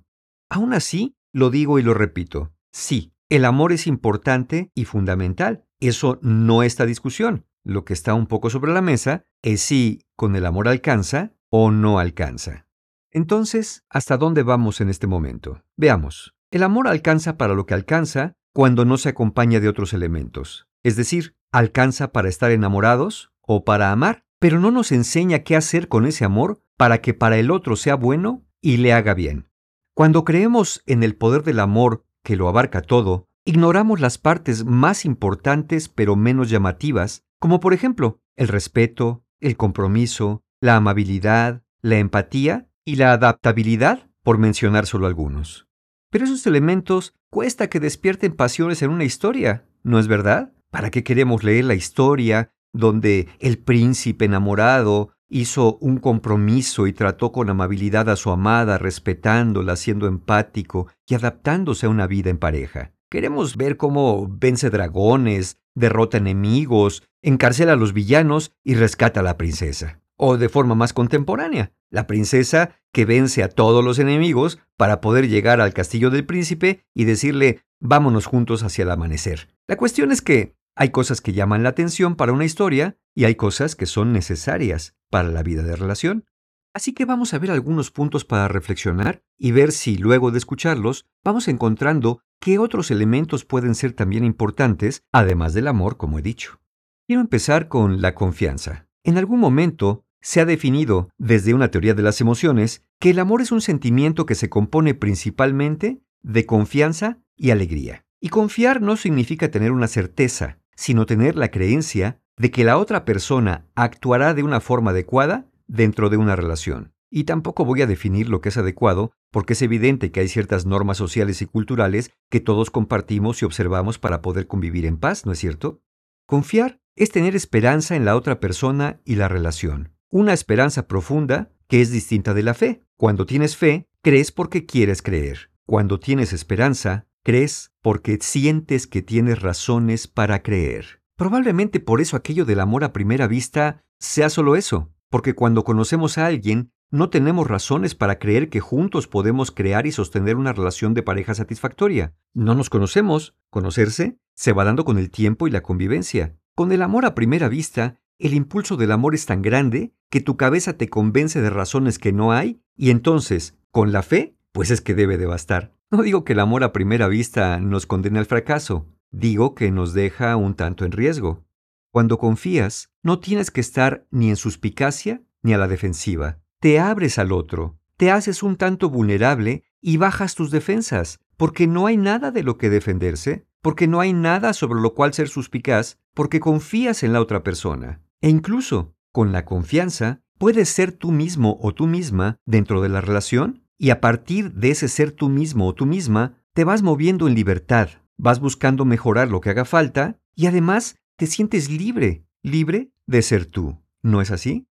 Aún 0.52 0.76
así, 0.76 1.16
lo 1.34 1.50
digo 1.50 1.80
y 1.80 1.82
lo 1.82 1.96
repito, 1.96 2.54
sí, 2.72 3.12
el 3.30 3.46
amor 3.46 3.74
es 3.74 3.88
importante 3.88 4.72
y 4.74 4.86
fundamental. 4.86 5.66
Eso 5.80 6.20
no 6.22 6.64
está 6.64 6.86
discusión. 6.86 7.46
Lo 7.64 7.84
que 7.84 7.94
está 7.94 8.14
un 8.14 8.28
poco 8.28 8.50
sobre 8.50 8.72
la 8.72 8.82
mesa 8.82 9.26
es 9.42 9.62
si 9.62 10.02
con 10.16 10.36
el 10.36 10.46
amor 10.46 10.68
alcanza 10.68 11.34
o 11.50 11.72
no 11.72 12.00
alcanza. 12.00 12.68
Entonces, 13.12 13.84
¿hasta 13.90 14.18
dónde 14.18 14.44
vamos 14.44 14.80
en 14.80 14.90
este 14.90 15.08
momento? 15.08 15.62
Veamos. 15.76 16.36
El 16.52 16.64
amor 16.64 16.88
alcanza 16.88 17.38
para 17.38 17.54
lo 17.54 17.66
que 17.66 17.74
alcanza 17.74 18.38
cuando 18.54 18.86
no 18.86 18.98
se 18.98 19.10
acompaña 19.10 19.60
de 19.60 19.68
otros 19.68 19.94
elementos. 19.94 20.68
Es 20.84 20.96
decir, 20.96 21.36
alcanza 21.52 22.12
para 22.14 22.30
estar 22.30 22.52
enamorados 22.52 23.34
o 23.42 23.66
para 23.66 23.92
amar, 23.92 24.26
pero 24.40 24.60
no 24.60 24.72
nos 24.72 24.92
enseña 24.92 25.40
qué 25.40 25.56
hacer 25.56 25.90
con 25.90 26.06
ese 26.06 26.24
amor 26.24 26.62
para 26.78 27.02
que 27.02 27.14
para 27.14 27.38
el 27.38 27.52
otro 27.52 27.76
sea 27.76 27.96
bueno 27.96 28.46
y 28.62 28.78
le 28.78 28.94
haga 28.94 29.14
bien. 29.14 29.50
Cuando 29.94 30.24
creemos 30.24 30.84
en 30.86 31.04
el 31.04 31.16
poder 31.16 31.44
del 31.44 31.60
amor 31.60 32.06
que 32.28 32.36
lo 32.36 32.50
abarca 32.50 32.82
todo, 32.82 33.30
ignoramos 33.46 34.02
las 34.02 34.18
partes 34.18 34.66
más 34.66 35.06
importantes 35.06 35.88
pero 35.88 36.18
menos 36.18 36.50
llamativas, 36.50 37.24
como 37.40 37.62
por 37.62 37.74
ejemplo 37.74 38.20
el 38.36 38.50
respeto, 38.50 39.24
el 39.40 39.56
compromiso, 39.56 40.44
la 40.60 40.76
amabilidad, 40.76 41.64
la 41.82 42.00
empatía 42.00 42.68
y 42.84 42.98
la 42.98 43.14
adaptabilidad, 43.14 44.10
por 44.24 44.40
mencionar 44.40 44.88
solo 44.88 45.08
algunos. 45.08 45.70
Pero 46.12 46.26
esos 46.26 46.46
elementos 46.46 47.14
cuesta 47.30 47.70
que 47.70 47.80
despierten 47.80 48.36
pasiones 48.36 48.82
en 48.82 48.90
una 48.90 49.06
historia, 49.06 49.66
¿no 49.84 49.98
es 49.98 50.10
verdad? 50.10 50.52
¿Para 50.70 50.92
qué 50.92 51.06
queremos 51.06 51.46
leer 51.46 51.64
la 51.64 51.76
historia 51.76 52.52
donde 52.74 53.30
el 53.40 53.58
príncipe 53.58 54.26
enamorado 54.26 55.14
hizo 55.30 55.78
un 55.82 55.98
compromiso 55.98 56.88
y 56.88 56.94
trató 56.94 57.32
con 57.32 57.50
amabilidad 57.50 58.10
a 58.10 58.16
su 58.16 58.32
amada, 58.32 58.78
respetándola, 58.78 59.76
siendo 59.76 60.08
empático 60.08 60.88
y 61.08 61.16
adaptándose 61.16 61.86
a 61.86 61.90
una 61.90 62.08
vida 62.08 62.30
en 62.30 62.38
pareja? 62.38 62.94
Queremos 63.10 63.56
ver 63.56 63.78
cómo 63.78 64.28
vence 64.30 64.70
dragones, 64.70 65.58
derrota 65.76 66.18
enemigos, 66.18 67.04
encarcela 67.22 67.74
a 67.74 67.78
los 67.78 67.94
villanos 67.94 68.54
y 68.64 68.76
rescata 68.76 69.22
a 69.22 69.24
la 69.24 69.38
princesa. 69.38 70.02
O 70.18 70.38
de 70.38 70.50
forma 70.50 70.76
más 70.76 70.94
contemporánea, 70.94 71.72
la 71.90 72.08
princesa 72.08 72.72
que 72.92 73.06
vence 73.06 73.44
a 73.44 73.50
todos 73.50 73.84
los 73.84 74.00
enemigos 74.00 74.60
para 74.76 75.00
poder 75.00 75.30
llegar 75.30 75.62
al 75.62 75.74
castillo 75.74 76.10
del 76.10 76.26
príncipe 76.26 76.84
y 76.94 77.06
decirle 77.06 77.62
vámonos 77.80 78.26
juntos 78.26 78.64
hacia 78.64 78.84
el 78.84 78.92
amanecer. 78.92 79.50
La 79.68 79.78
cuestión 79.78 80.12
es 80.12 80.22
que 80.22 80.56
hay 80.78 80.90
cosas 80.90 81.22
que 81.22 81.34
llaman 81.34 81.64
la 81.64 81.70
atención 81.70 82.16
para 82.16 82.32
una 82.32 82.46
historia 82.46 82.98
y 83.16 83.26
hay 83.26 83.34
cosas 83.34 83.76
que 83.76 83.88
son 83.88 84.14
necesarias 84.14 84.96
para 85.10 85.30
la 85.30 85.42
vida 85.42 85.64
de 85.64 85.76
relación. 85.76 86.26
Así 86.72 86.94
que 86.94 87.06
vamos 87.06 87.34
a 87.34 87.40
ver 87.40 87.50
algunos 87.50 87.90
puntos 87.90 88.26
para 88.26 88.48
reflexionar 88.48 89.24
y 89.40 89.52
ver 89.52 89.72
si 89.72 89.98
luego 89.98 90.30
de 90.30 90.38
escucharlos 90.38 91.08
vamos 91.24 91.48
encontrando 91.48 92.22
qué 92.40 92.60
otros 92.60 92.92
elementos 92.92 93.44
pueden 93.44 93.74
ser 93.74 93.94
también 93.94 94.24
importantes, 94.24 95.02
además 95.12 95.56
del 95.56 95.68
amor, 95.68 95.98
como 95.98 96.20
he 96.20 96.22
dicho. 96.22 96.60
Quiero 97.08 97.22
empezar 97.22 97.70
con 97.70 98.00
la 98.00 98.14
confianza. 98.14 98.88
En 99.04 99.18
algún 99.18 99.40
momento 99.40 100.06
se 100.22 100.42
ha 100.42 100.46
definido, 100.46 101.10
desde 101.18 101.56
una 101.56 101.72
teoría 101.72 101.96
de 101.96 102.04
las 102.04 102.22
emociones, 102.22 102.86
que 103.00 103.10
el 103.10 103.20
amor 103.20 103.42
es 103.42 103.52
un 103.52 103.62
sentimiento 103.62 104.28
que 104.28 104.36
se 104.36 104.50
compone 104.50 104.94
principalmente 104.94 106.04
de 106.22 106.46
confianza 106.46 107.18
y 107.36 107.50
alegría. 107.50 108.06
Y 108.20 108.30
confiar 108.30 108.82
no 108.82 108.98
significa 108.98 109.50
tener 109.50 109.72
una 109.72 109.88
certeza, 109.88 110.60
sino 110.78 111.06
tener 111.06 111.36
la 111.36 111.52
creencia 111.52 112.22
de 112.38 112.52
que 112.52 112.64
la 112.64 112.78
otra 112.78 113.04
persona 113.04 113.66
actuará 113.76 114.34
de 114.34 114.44
una 114.44 114.62
forma 114.62 114.92
adecuada 114.92 115.50
dentro 115.68 116.10
de 116.10 116.18
una 116.18 116.38
relación. 116.38 116.94
Y 117.10 117.24
tampoco 117.24 117.66
voy 117.66 117.82
a 117.82 117.88
definir 117.88 118.30
lo 118.30 118.42
que 118.42 118.50
es 118.50 118.58
adecuado, 118.58 119.12
porque 119.32 119.54
es 119.54 119.62
evidente 119.62 120.12
que 120.12 120.20
hay 120.20 120.28
ciertas 120.28 120.66
normas 120.66 120.98
sociales 120.98 121.42
y 121.42 121.46
culturales 121.46 122.12
que 122.30 122.40
todos 122.40 122.70
compartimos 122.70 123.42
y 123.42 123.46
observamos 123.46 123.98
para 123.98 124.22
poder 124.22 124.48
convivir 124.48 124.86
en 124.86 124.98
paz, 124.98 125.26
¿no 125.26 125.32
es 125.32 125.40
cierto? 125.40 125.82
Confiar 126.26 126.80
es 126.96 127.12
tener 127.12 127.36
esperanza 127.36 127.96
en 127.96 128.06
la 128.06 128.16
otra 128.16 128.40
persona 128.40 129.00
y 129.06 129.16
la 129.16 129.28
relación. 129.28 129.94
Una 130.10 130.34
esperanza 130.34 130.88
profunda 130.88 131.52
que 131.68 131.82
es 131.82 131.92
distinta 131.92 132.34
de 132.34 132.44
la 132.44 132.54
fe. 132.54 132.84
Cuando 132.98 133.26
tienes 133.26 133.58
fe, 133.58 133.88
crees 134.02 134.32
porque 134.32 134.66
quieres 134.66 135.02
creer. 135.02 135.52
Cuando 135.66 136.00
tienes 136.00 136.34
esperanza, 136.34 137.07
crees 137.28 137.74
porque 137.82 138.20
sientes 138.22 138.88
que 138.88 139.02
tienes 139.02 139.42
razones 139.42 140.08
para 140.08 140.42
creer. 140.44 141.02
Probablemente 141.18 141.82
por 141.82 142.00
eso 142.00 142.16
aquello 142.16 142.46
del 142.46 142.62
amor 142.62 142.86
a 142.86 142.94
primera 142.94 143.28
vista 143.28 143.84
sea 144.00 144.30
solo 144.30 144.56
eso, 144.56 144.94
porque 145.10 145.36
cuando 145.36 145.66
conocemos 145.66 146.18
a 146.18 146.26
alguien, 146.26 146.72
no 146.90 147.10
tenemos 147.10 147.46
razones 147.46 147.96
para 147.96 148.18
creer 148.18 148.48
que 148.48 148.62
juntos 148.62 149.10
podemos 149.10 149.52
crear 149.52 149.86
y 149.86 149.92
sostener 149.92 150.38
una 150.38 150.54
relación 150.54 150.94
de 150.94 151.04
pareja 151.04 151.34
satisfactoria. 151.34 152.16
No 152.34 152.56
nos 152.56 152.70
conocemos. 152.70 153.36
Conocerse 153.50 154.18
se 154.34 154.54
va 154.54 154.64
dando 154.64 154.86
con 154.86 154.98
el 154.98 155.12
tiempo 155.12 155.50
y 155.50 155.52
la 155.52 155.64
convivencia. 155.64 156.38
Con 156.56 156.72
el 156.72 156.82
amor 156.82 157.04
a 157.04 157.14
primera 157.14 157.50
vista, 157.50 158.00
el 158.20 158.36
impulso 158.36 158.78
del 158.78 158.94
amor 158.94 159.16
es 159.16 159.26
tan 159.26 159.42
grande 159.42 159.94
que 160.10 160.22
tu 160.22 160.38
cabeza 160.38 160.78
te 160.78 160.88
convence 160.88 161.42
de 161.42 161.50
razones 161.50 162.00
que 162.00 162.14
no 162.14 162.32
hay 162.32 162.62
y 162.78 162.90
entonces, 162.90 163.58
con 163.70 163.92
la 163.92 164.02
fe, 164.02 164.37
pues 164.58 164.72
es 164.72 164.82
que 164.82 164.94
debe 164.94 165.18
de 165.18 165.26
bastar. 165.26 165.74
No 165.90 166.02
digo 166.04 166.26
que 166.26 166.34
el 166.34 166.42
amor 166.42 166.66
a 166.66 166.74
primera 166.74 167.08
vista 167.08 167.62
nos 167.62 167.86
condene 167.86 168.20
al 168.20 168.26
fracaso, 168.26 168.86
digo 169.12 169.56
que 169.56 169.72
nos 169.72 169.94
deja 169.94 170.36
un 170.36 170.56
tanto 170.56 170.84
en 170.84 170.92
riesgo. 170.92 171.46
Cuando 171.92 172.18
confías, 172.18 172.92
no 173.02 173.20
tienes 173.20 173.52
que 173.52 173.62
estar 173.62 174.06
ni 174.12 174.30
en 174.30 174.36
suspicacia 174.36 175.22
ni 175.42 175.54
a 175.54 175.58
la 175.58 175.70
defensiva 175.70 176.42
te 176.60 176.80
abres 176.80 177.20
al 177.20 177.32
otro, 177.32 177.80
te 177.98 178.12
haces 178.12 178.44
un 178.44 178.56
tanto 178.56 178.90
vulnerable 178.90 179.64
y 179.82 179.98
bajas 179.98 180.36
tus 180.36 180.52
defensas, 180.52 181.20
porque 181.38 181.68
no 181.68 181.86
hay 181.86 181.98
nada 181.98 182.32
de 182.32 182.44
lo 182.44 182.58
que 182.58 182.70
defenderse, 182.70 183.48
porque 183.62 183.88
no 183.88 184.00
hay 184.00 184.14
nada 184.14 184.54
sobre 184.54 184.82
lo 184.82 184.94
cual 184.96 185.14
ser 185.14 185.30
suspicaz, 185.30 186.00
porque 186.14 186.40
confías 186.40 187.04
en 187.04 187.14
la 187.14 187.22
otra 187.22 187.44
persona. 187.44 188.02
E 188.22 188.30
incluso, 188.30 188.96
con 189.12 189.32
la 189.32 189.46
confianza, 189.46 190.22
puedes 190.40 190.70
ser 190.70 190.92
tú 190.92 191.12
mismo 191.12 191.60
o 191.62 191.74
tú 191.74 191.86
misma 191.86 192.38
dentro 192.46 192.82
de 192.82 192.90
la 192.90 193.02
relación, 193.02 193.64
y 193.78 193.92
a 193.92 194.02
partir 194.02 194.54
de 194.54 194.72
ese 194.72 194.88
ser 194.88 195.12
tú 195.12 195.30
mismo 195.30 195.68
o 195.68 195.74
tú 195.74 195.86
misma, 195.86 196.42
te 196.54 196.64
vas 196.64 196.82
moviendo 196.82 197.28
en 197.28 197.36
libertad, 197.36 197.90
vas 198.18 198.40
buscando 198.40 198.86
mejorar 198.86 199.30
lo 199.30 199.42
que 199.42 199.52
haga 199.52 199.66
falta, 199.66 200.20
y 200.36 200.48
además 200.48 200.98
te 201.16 201.28
sientes 201.28 201.70
libre, 201.70 202.26
libre 202.42 202.92
de 203.06 203.22
ser 203.22 203.46
tú. 203.46 203.82
¿No 204.02 204.22
es 204.22 204.32
así? 204.32 204.68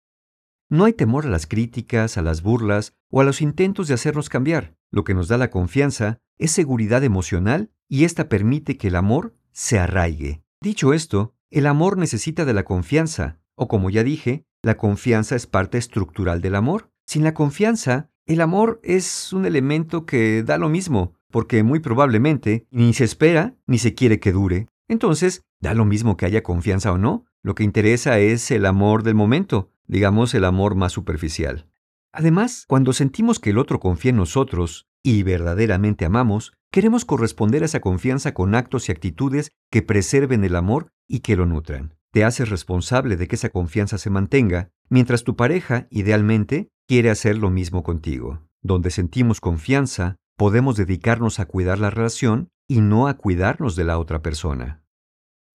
No 0.69 0.85
hay 0.85 0.93
temor 0.93 1.25
a 1.25 1.29
las 1.29 1.47
críticas, 1.47 2.17
a 2.17 2.21
las 2.21 2.43
burlas 2.43 2.93
o 3.09 3.21
a 3.21 3.23
los 3.23 3.41
intentos 3.41 3.87
de 3.87 3.93
hacernos 3.93 4.29
cambiar. 4.29 4.75
Lo 4.89 5.03
que 5.03 5.13
nos 5.13 5.27
da 5.27 5.37
la 5.37 5.49
confianza 5.49 6.19
es 6.37 6.51
seguridad 6.51 7.03
emocional 7.03 7.71
y 7.87 8.05
esta 8.05 8.29
permite 8.29 8.77
que 8.77 8.87
el 8.87 8.95
amor 8.95 9.35
se 9.51 9.79
arraigue. 9.79 10.43
Dicho 10.61 10.93
esto, 10.93 11.35
el 11.49 11.67
amor 11.67 11.97
necesita 11.97 12.45
de 12.45 12.53
la 12.53 12.63
confianza, 12.63 13.39
o 13.55 13.67
como 13.67 13.89
ya 13.89 14.03
dije, 14.03 14.45
la 14.61 14.77
confianza 14.77 15.35
es 15.35 15.47
parte 15.47 15.77
estructural 15.77 16.41
del 16.41 16.55
amor. 16.55 16.91
Sin 17.05 17.23
la 17.23 17.33
confianza, 17.33 18.10
el 18.33 18.41
amor 18.41 18.79
es 18.83 19.33
un 19.33 19.45
elemento 19.45 20.05
que 20.05 20.43
da 20.43 20.57
lo 20.57 20.69
mismo, 20.69 21.13
porque 21.31 21.63
muy 21.63 21.79
probablemente 21.79 22.65
ni 22.71 22.93
se 22.93 23.03
espera 23.03 23.55
ni 23.67 23.77
se 23.77 23.93
quiere 23.93 24.19
que 24.19 24.31
dure. 24.31 24.67
Entonces, 24.87 25.43
da 25.59 25.73
lo 25.73 25.85
mismo 25.85 26.17
que 26.17 26.25
haya 26.25 26.43
confianza 26.43 26.91
o 26.91 26.97
no. 26.97 27.25
Lo 27.43 27.55
que 27.55 27.63
interesa 27.63 28.19
es 28.19 28.51
el 28.51 28.65
amor 28.65 29.03
del 29.03 29.15
momento, 29.15 29.71
digamos 29.87 30.33
el 30.33 30.45
amor 30.45 30.75
más 30.75 30.91
superficial. 30.91 31.67
Además, 32.13 32.65
cuando 32.67 32.93
sentimos 32.93 33.39
que 33.39 33.51
el 33.51 33.57
otro 33.57 33.79
confía 33.79 34.09
en 34.09 34.17
nosotros 34.17 34.87
y 35.01 35.23
verdaderamente 35.23 36.05
amamos, 36.05 36.53
queremos 36.71 37.05
corresponder 37.05 37.63
a 37.63 37.65
esa 37.65 37.79
confianza 37.79 38.33
con 38.33 38.53
actos 38.53 38.87
y 38.87 38.91
actitudes 38.91 39.51
que 39.71 39.81
preserven 39.81 40.43
el 40.43 40.55
amor 40.55 40.91
y 41.07 41.19
que 41.19 41.35
lo 41.35 41.45
nutran. 41.45 41.95
Te 42.11 42.25
haces 42.25 42.49
responsable 42.49 43.15
de 43.15 43.27
que 43.27 43.35
esa 43.35 43.49
confianza 43.49 43.97
se 43.97 44.09
mantenga, 44.09 44.69
mientras 44.89 45.23
tu 45.23 45.37
pareja, 45.37 45.87
idealmente, 45.89 46.69
quiere 46.91 47.09
hacer 47.09 47.37
lo 47.37 47.49
mismo 47.49 47.83
contigo. 47.83 48.41
Donde 48.61 48.91
sentimos 48.91 49.39
confianza, 49.39 50.17
podemos 50.35 50.75
dedicarnos 50.75 51.39
a 51.39 51.45
cuidar 51.45 51.79
la 51.79 51.89
relación 51.89 52.49
y 52.67 52.81
no 52.81 53.07
a 53.07 53.13
cuidarnos 53.13 53.77
de 53.77 53.85
la 53.85 53.97
otra 53.97 54.21
persona. 54.21 54.83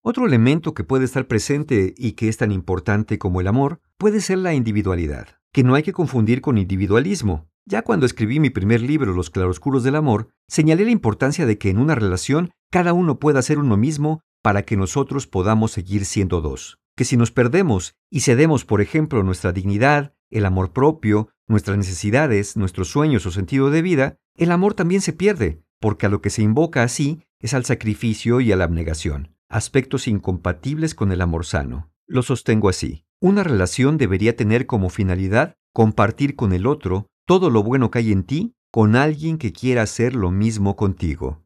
Otro 0.03 0.27
elemento 0.27 0.73
que 0.73 0.83
puede 0.83 1.05
estar 1.05 1.27
presente 1.27 1.93
y 1.95 2.13
que 2.13 2.31
es 2.31 2.39
tan 2.39 2.53
importante 2.53 3.19
como 3.19 3.43
el 3.43 3.49
amor 3.49 3.83
puede 3.99 4.23
ser 4.23 4.39
la 4.39 4.55
individualidad, 4.55 5.29
que 5.53 5.63
no 5.63 5.75
hay 5.75 5.83
que 5.83 5.93
confundir 5.93 6.41
con 6.41 6.57
individualismo. 6.57 7.51
Ya 7.67 7.83
cuando 7.83 8.07
escribí 8.07 8.41
mi 8.41 8.49
primer 8.49 8.81
libro, 8.81 9.13
Los 9.13 9.29
claroscuros 9.29 9.85
del 9.85 9.97
amor, 9.97 10.31
señalé 10.49 10.87
la 10.87 10.91
importancia 10.91 11.45
de 11.45 11.59
que 11.59 11.69
en 11.69 11.77
una 11.77 11.95
relación 11.95 12.51
cada 12.71 12.95
uno 12.95 13.19
pueda 13.19 13.43
ser 13.43 13.59
uno 13.59 13.77
mismo 13.77 14.23
para 14.41 14.63
que 14.63 14.79
nosotros 14.79 15.27
podamos 15.27 15.71
seguir 15.71 16.07
siendo 16.07 16.41
dos. 16.41 16.79
Que 16.97 17.05
si 17.05 17.19
nos 17.19 17.31
perdemos 17.31 17.95
y 18.11 18.21
cedemos, 18.21 18.65
por 18.65 18.81
ejemplo, 18.81 19.23
nuestra 19.23 19.53
dignidad, 19.53 20.15
el 20.31 20.47
amor 20.47 20.73
propio, 20.73 21.29
nuestras 21.47 21.77
necesidades, 21.77 22.57
nuestros 22.57 22.89
sueños 22.89 23.27
o 23.27 23.31
sentido 23.31 23.71
de 23.71 23.83
vida, 23.83 24.17
el 24.37 24.53
amor 24.53 24.75
también 24.75 25.01
se 25.01 25.13
pierde, 25.13 25.63
porque 25.81 26.07
a 26.07 26.09
lo 26.09 26.21
que 26.21 26.31
se 26.31 26.43
invoca 26.43 26.83
así 26.83 27.23
es 27.41 27.55
al 27.55 27.65
sacrificio 27.65 28.41
y 28.41 28.53
a 28.53 28.57
la 28.57 28.65
abnegación 28.65 29.37
aspectos 29.49 30.09
incompatibles 30.09 30.95
con 30.95 31.13
el 31.13 31.21
amor 31.21 31.45
sano. 31.45 31.91
Lo 32.07 32.23
sostengo 32.23 32.69
así. 32.69 33.05
Una 33.21 33.43
relación 33.43 33.99
debería 33.99 34.37
tener 34.37 34.67
como 34.67 34.91
finalidad 34.91 35.55
compartir 35.73 36.37
con 36.37 36.53
el 36.53 36.67
otro 36.67 37.07
todo 37.27 37.51
lo 37.51 37.63
bueno 37.63 37.91
que 37.91 37.99
hay 37.99 38.13
en 38.13 38.25
ti 38.25 38.55
con 38.71 38.97
alguien 38.97 39.39
que 39.39 39.53
quiera 39.53 39.83
hacer 39.83 40.15
lo 40.15 40.31
mismo 40.31 40.77
contigo. 40.77 41.45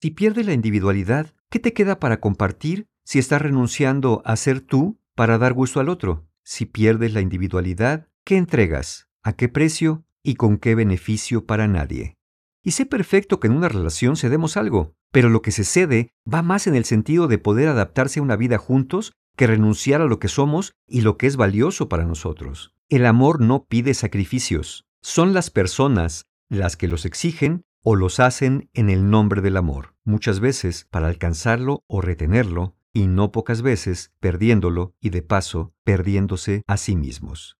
Si 0.00 0.10
pierdes 0.10 0.46
la 0.46 0.52
individualidad, 0.52 1.34
¿qué 1.50 1.58
te 1.58 1.72
queda 1.72 1.98
para 1.98 2.20
compartir 2.20 2.86
si 3.04 3.18
estás 3.18 3.42
renunciando 3.42 4.22
a 4.24 4.36
ser 4.36 4.60
tú 4.60 4.98
para 5.14 5.38
dar 5.38 5.52
gusto 5.52 5.80
al 5.80 5.88
otro? 5.88 6.25
Si 6.48 6.64
pierdes 6.64 7.12
la 7.12 7.22
individualidad, 7.22 8.06
¿qué 8.24 8.36
entregas? 8.36 9.08
¿A 9.24 9.32
qué 9.32 9.48
precio? 9.48 10.04
¿Y 10.22 10.36
con 10.36 10.58
qué 10.58 10.76
beneficio 10.76 11.44
para 11.44 11.66
nadie? 11.66 12.14
Y 12.62 12.70
sé 12.70 12.86
perfecto 12.86 13.40
que 13.40 13.48
en 13.48 13.54
una 13.54 13.68
relación 13.68 14.14
cedemos 14.14 14.56
algo, 14.56 14.94
pero 15.10 15.28
lo 15.28 15.42
que 15.42 15.50
se 15.50 15.64
cede 15.64 16.12
va 16.32 16.42
más 16.42 16.68
en 16.68 16.76
el 16.76 16.84
sentido 16.84 17.26
de 17.26 17.38
poder 17.38 17.66
adaptarse 17.66 18.20
a 18.20 18.22
una 18.22 18.36
vida 18.36 18.58
juntos 18.58 19.12
que 19.36 19.48
renunciar 19.48 20.00
a 20.00 20.04
lo 20.04 20.20
que 20.20 20.28
somos 20.28 20.74
y 20.86 21.00
lo 21.00 21.16
que 21.16 21.26
es 21.26 21.36
valioso 21.36 21.88
para 21.88 22.04
nosotros. 22.04 22.72
El 22.88 23.06
amor 23.06 23.40
no 23.40 23.64
pide 23.64 23.92
sacrificios, 23.92 24.86
son 25.02 25.34
las 25.34 25.50
personas 25.50 26.26
las 26.48 26.76
que 26.76 26.86
los 26.86 27.06
exigen 27.06 27.64
o 27.82 27.96
los 27.96 28.20
hacen 28.20 28.70
en 28.72 28.88
el 28.88 29.10
nombre 29.10 29.42
del 29.42 29.56
amor, 29.56 29.96
muchas 30.04 30.38
veces 30.38 30.86
para 30.92 31.08
alcanzarlo 31.08 31.82
o 31.88 32.00
retenerlo, 32.00 32.75
y 32.96 33.08
no 33.08 33.30
pocas 33.30 33.60
veces 33.60 34.10
perdiéndolo 34.20 34.94
y 35.02 35.10
de 35.10 35.20
paso 35.20 35.74
perdiéndose 35.84 36.62
a 36.66 36.78
sí 36.78 36.96
mismos. 36.96 37.58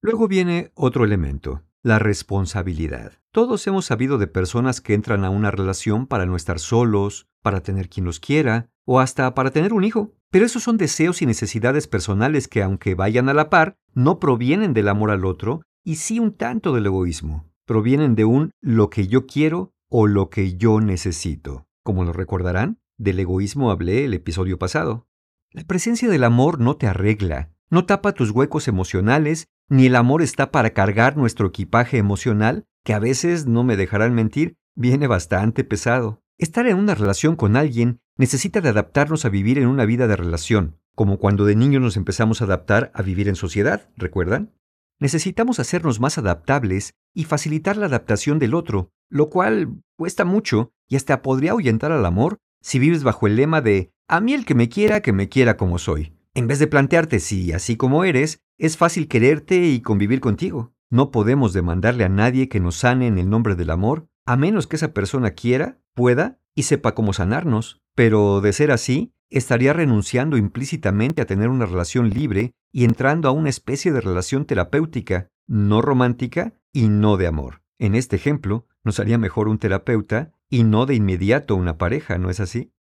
Luego 0.00 0.28
viene 0.28 0.70
otro 0.76 1.04
elemento, 1.04 1.64
la 1.82 1.98
responsabilidad. 1.98 3.14
Todos 3.32 3.66
hemos 3.66 3.86
sabido 3.86 4.16
de 4.16 4.28
personas 4.28 4.80
que 4.80 4.94
entran 4.94 5.24
a 5.24 5.30
una 5.30 5.50
relación 5.50 6.06
para 6.06 6.24
no 6.24 6.36
estar 6.36 6.60
solos, 6.60 7.26
para 7.42 7.64
tener 7.64 7.88
quien 7.88 8.06
los 8.06 8.20
quiera, 8.20 8.70
o 8.84 9.00
hasta 9.00 9.34
para 9.34 9.50
tener 9.50 9.72
un 9.72 9.82
hijo. 9.82 10.12
Pero 10.30 10.46
esos 10.46 10.62
son 10.62 10.76
deseos 10.76 11.20
y 11.20 11.26
necesidades 11.26 11.88
personales 11.88 12.46
que, 12.46 12.62
aunque 12.62 12.94
vayan 12.94 13.28
a 13.28 13.34
la 13.34 13.50
par, 13.50 13.76
no 13.92 14.20
provienen 14.20 14.72
del 14.72 14.86
amor 14.86 15.10
al 15.10 15.24
otro, 15.24 15.62
y 15.82 15.96
sí 15.96 16.20
un 16.20 16.32
tanto 16.32 16.72
del 16.72 16.86
egoísmo. 16.86 17.50
Provienen 17.66 18.14
de 18.14 18.24
un 18.24 18.52
lo 18.60 18.88
que 18.88 19.08
yo 19.08 19.26
quiero 19.26 19.72
o 19.90 20.06
lo 20.06 20.30
que 20.30 20.56
yo 20.56 20.80
necesito. 20.80 21.66
Como 21.82 22.04
lo 22.04 22.12
recordarán, 22.12 22.78
del 22.98 23.20
egoísmo 23.20 23.70
hablé 23.70 24.04
el 24.04 24.14
episodio 24.14 24.58
pasado. 24.58 25.08
La 25.50 25.64
presencia 25.64 26.08
del 26.08 26.24
amor 26.24 26.60
no 26.60 26.76
te 26.76 26.86
arregla, 26.86 27.52
no 27.70 27.86
tapa 27.86 28.12
tus 28.12 28.30
huecos 28.30 28.68
emocionales 28.68 29.48
ni 29.68 29.86
el 29.86 29.96
amor 29.96 30.22
está 30.22 30.50
para 30.50 30.70
cargar 30.70 31.16
nuestro 31.16 31.48
equipaje 31.48 31.96
emocional, 31.96 32.66
que 32.84 32.92
a 32.92 32.98
veces, 32.98 33.46
no 33.46 33.64
me 33.64 33.76
dejarán 33.76 34.14
mentir, 34.14 34.56
viene 34.74 35.06
bastante 35.06 35.64
pesado. 35.64 36.22
Estar 36.36 36.66
en 36.66 36.76
una 36.76 36.94
relación 36.94 37.36
con 37.36 37.56
alguien 37.56 38.00
necesita 38.16 38.60
de 38.60 38.68
adaptarnos 38.68 39.24
a 39.24 39.30
vivir 39.30 39.58
en 39.58 39.68
una 39.68 39.86
vida 39.86 40.06
de 40.06 40.16
relación, 40.16 40.78
como 40.94 41.18
cuando 41.18 41.44
de 41.46 41.56
niños 41.56 41.80
nos 41.80 41.96
empezamos 41.96 42.40
a 42.40 42.44
adaptar 42.44 42.92
a 42.94 43.02
vivir 43.02 43.28
en 43.28 43.36
sociedad, 43.36 43.88
¿recuerdan? 43.96 44.52
Necesitamos 45.00 45.58
hacernos 45.58 45.98
más 45.98 46.18
adaptables 46.18 46.94
y 47.14 47.24
facilitar 47.24 47.76
la 47.76 47.86
adaptación 47.86 48.38
del 48.38 48.54
otro, 48.54 48.92
lo 49.08 49.30
cual 49.30 49.82
cuesta 49.96 50.24
mucho 50.24 50.72
y 50.88 50.96
hasta 50.96 51.22
podría 51.22 51.52
ahuyentar 51.52 51.90
al 51.90 52.04
amor 52.04 52.38
si 52.64 52.78
vives 52.78 53.04
bajo 53.04 53.26
el 53.26 53.36
lema 53.36 53.60
de 53.60 53.92
a 54.08 54.22
mí 54.22 54.32
el 54.32 54.46
que 54.46 54.54
me 54.54 54.70
quiera, 54.70 55.02
que 55.02 55.12
me 55.12 55.28
quiera 55.28 55.58
como 55.58 55.78
soy. 55.78 56.14
En 56.32 56.46
vez 56.46 56.58
de 56.58 56.66
plantearte 56.66 57.20
si, 57.20 57.52
así 57.52 57.76
como 57.76 58.04
eres, 58.04 58.40
es 58.56 58.78
fácil 58.78 59.06
quererte 59.06 59.66
y 59.66 59.82
convivir 59.82 60.20
contigo. 60.20 60.72
No 60.88 61.10
podemos 61.10 61.52
demandarle 61.52 62.04
a 62.04 62.08
nadie 62.08 62.48
que 62.48 62.60
nos 62.60 62.76
sane 62.76 63.06
en 63.06 63.18
el 63.18 63.28
nombre 63.28 63.54
del 63.54 63.68
amor, 63.68 64.08
a 64.24 64.38
menos 64.38 64.66
que 64.66 64.76
esa 64.76 64.94
persona 64.94 65.32
quiera, 65.32 65.78
pueda 65.92 66.38
y 66.54 66.62
sepa 66.62 66.94
cómo 66.94 67.12
sanarnos. 67.12 67.82
Pero 67.94 68.40
de 68.40 68.54
ser 68.54 68.70
así, 68.70 69.12
estaría 69.28 69.74
renunciando 69.74 70.38
implícitamente 70.38 71.20
a 71.20 71.26
tener 71.26 71.50
una 71.50 71.66
relación 71.66 72.08
libre 72.08 72.54
y 72.72 72.84
entrando 72.84 73.28
a 73.28 73.32
una 73.32 73.50
especie 73.50 73.92
de 73.92 74.00
relación 74.00 74.46
terapéutica, 74.46 75.28
no 75.46 75.82
romántica 75.82 76.54
y 76.72 76.88
no 76.88 77.18
de 77.18 77.26
amor. 77.26 77.62
En 77.78 77.94
este 77.94 78.16
ejemplo, 78.16 78.66
nos 78.84 79.00
haría 79.00 79.18
mejor 79.18 79.48
un 79.48 79.58
terapeuta 79.58 80.32
y 80.54 80.62
no 80.62 80.86
de 80.86 80.94
inmediato 80.94 81.56
una 81.56 81.78
pareja, 81.78 82.16
¿no 82.16 82.30
es 82.30 82.38
así? 82.38 82.72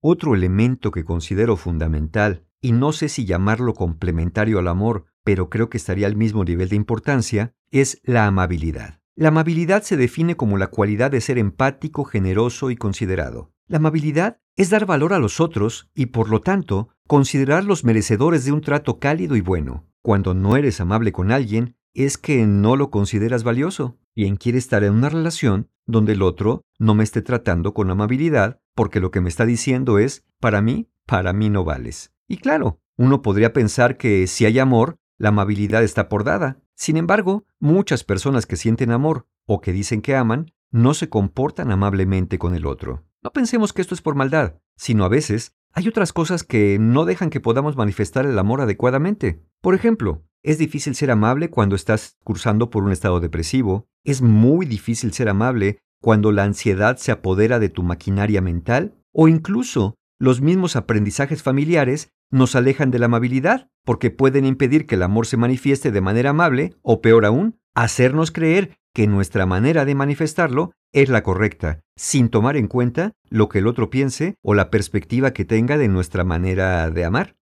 Otro 0.00 0.34
elemento 0.34 0.90
que 0.90 1.04
considero 1.04 1.56
fundamental, 1.56 2.44
y 2.60 2.72
no 2.72 2.90
sé 2.90 3.08
si 3.08 3.24
llamarlo 3.24 3.74
complementario 3.74 4.58
al 4.58 4.66
amor, 4.66 5.04
pero 5.22 5.48
creo 5.48 5.70
que 5.70 5.76
estaría 5.76 6.08
al 6.08 6.16
mismo 6.16 6.42
nivel 6.42 6.70
de 6.70 6.74
importancia, 6.74 7.54
es 7.70 8.00
la 8.02 8.26
amabilidad. 8.26 9.00
La 9.14 9.28
amabilidad 9.28 9.84
se 9.84 9.96
define 9.96 10.36
como 10.36 10.58
la 10.58 10.66
cualidad 10.66 11.12
de 11.12 11.20
ser 11.20 11.38
empático, 11.38 12.02
generoso 12.02 12.72
y 12.72 12.76
considerado. 12.76 13.52
La 13.68 13.76
amabilidad 13.76 14.40
es 14.56 14.70
dar 14.70 14.84
valor 14.84 15.12
a 15.12 15.20
los 15.20 15.38
otros 15.38 15.92
y, 15.94 16.06
por 16.06 16.28
lo 16.28 16.40
tanto, 16.40 16.88
considerarlos 17.06 17.84
merecedores 17.84 18.44
de 18.44 18.50
un 18.50 18.60
trato 18.60 18.98
cálido 18.98 19.36
y 19.36 19.40
bueno. 19.40 19.86
Cuando 20.02 20.34
no 20.34 20.56
eres 20.56 20.80
amable 20.80 21.12
con 21.12 21.30
alguien, 21.30 21.76
es 21.94 22.18
que 22.18 22.44
no 22.44 22.74
lo 22.74 22.90
consideras 22.90 23.44
valioso. 23.44 23.98
Bien 24.18 24.34
quiere 24.34 24.58
estar 24.58 24.82
en 24.82 24.94
una 24.94 25.10
relación 25.10 25.70
donde 25.86 26.14
el 26.14 26.22
otro 26.22 26.64
no 26.76 26.96
me 26.96 27.04
esté 27.04 27.22
tratando 27.22 27.72
con 27.72 27.88
amabilidad 27.88 28.60
porque 28.74 28.98
lo 28.98 29.12
que 29.12 29.20
me 29.20 29.28
está 29.28 29.46
diciendo 29.46 30.00
es, 30.00 30.26
para 30.40 30.60
mí, 30.60 30.90
para 31.06 31.32
mí 31.32 31.50
no 31.50 31.62
vales. 31.62 32.12
Y 32.26 32.38
claro, 32.38 32.80
uno 32.96 33.22
podría 33.22 33.52
pensar 33.52 33.96
que 33.96 34.26
si 34.26 34.44
hay 34.44 34.58
amor, 34.58 34.98
la 35.18 35.28
amabilidad 35.28 35.84
está 35.84 36.08
por 36.08 36.24
dada. 36.24 36.58
Sin 36.74 36.96
embargo, 36.96 37.46
muchas 37.60 38.02
personas 38.02 38.44
que 38.44 38.56
sienten 38.56 38.90
amor 38.90 39.28
o 39.46 39.60
que 39.60 39.72
dicen 39.72 40.02
que 40.02 40.16
aman, 40.16 40.50
no 40.72 40.94
se 40.94 41.08
comportan 41.08 41.70
amablemente 41.70 42.40
con 42.40 42.56
el 42.56 42.66
otro. 42.66 43.04
No 43.22 43.30
pensemos 43.30 43.72
que 43.72 43.82
esto 43.82 43.94
es 43.94 44.02
por 44.02 44.16
maldad, 44.16 44.54
sino 44.74 45.04
a 45.04 45.08
veces 45.08 45.54
hay 45.72 45.86
otras 45.86 46.12
cosas 46.12 46.42
que 46.42 46.78
no 46.80 47.04
dejan 47.04 47.30
que 47.30 47.38
podamos 47.38 47.76
manifestar 47.76 48.26
el 48.26 48.36
amor 48.36 48.62
adecuadamente. 48.62 49.44
Por 49.60 49.76
ejemplo, 49.76 50.24
es 50.42 50.58
difícil 50.58 50.94
ser 50.94 51.10
amable 51.10 51.50
cuando 51.50 51.74
estás 51.74 52.16
cursando 52.22 52.70
por 52.70 52.84
un 52.84 52.92
estado 52.92 53.20
depresivo, 53.20 53.88
es 54.10 54.22
muy 54.22 54.66
difícil 54.66 55.12
ser 55.12 55.28
amable 55.28 55.78
cuando 56.00 56.32
la 56.32 56.44
ansiedad 56.44 56.96
se 56.96 57.12
apodera 57.12 57.58
de 57.58 57.68
tu 57.68 57.82
maquinaria 57.82 58.40
mental, 58.40 58.94
o 59.12 59.28
incluso 59.28 59.94
los 60.18 60.40
mismos 60.40 60.76
aprendizajes 60.76 61.42
familiares 61.42 62.10
nos 62.30 62.56
alejan 62.56 62.90
de 62.90 62.98
la 62.98 63.06
amabilidad, 63.06 63.68
porque 63.84 64.10
pueden 64.10 64.44
impedir 64.44 64.86
que 64.86 64.96
el 64.96 65.02
amor 65.02 65.26
se 65.26 65.36
manifieste 65.36 65.90
de 65.90 66.00
manera 66.00 66.30
amable, 66.30 66.74
o 66.82 67.00
peor 67.00 67.24
aún, 67.24 67.58
hacernos 67.74 68.30
creer 68.30 68.78
que 68.92 69.06
nuestra 69.06 69.46
manera 69.46 69.84
de 69.84 69.94
manifestarlo 69.94 70.72
es 70.92 71.08
la 71.08 71.22
correcta, 71.22 71.80
sin 71.96 72.28
tomar 72.28 72.56
en 72.56 72.66
cuenta 72.66 73.12
lo 73.28 73.48
que 73.48 73.58
el 73.58 73.66
otro 73.66 73.90
piense 73.90 74.34
o 74.42 74.54
la 74.54 74.70
perspectiva 74.70 75.32
que 75.32 75.44
tenga 75.44 75.78
de 75.78 75.88
nuestra 75.88 76.24
manera 76.24 76.90
de 76.90 77.04
amar. 77.04 77.36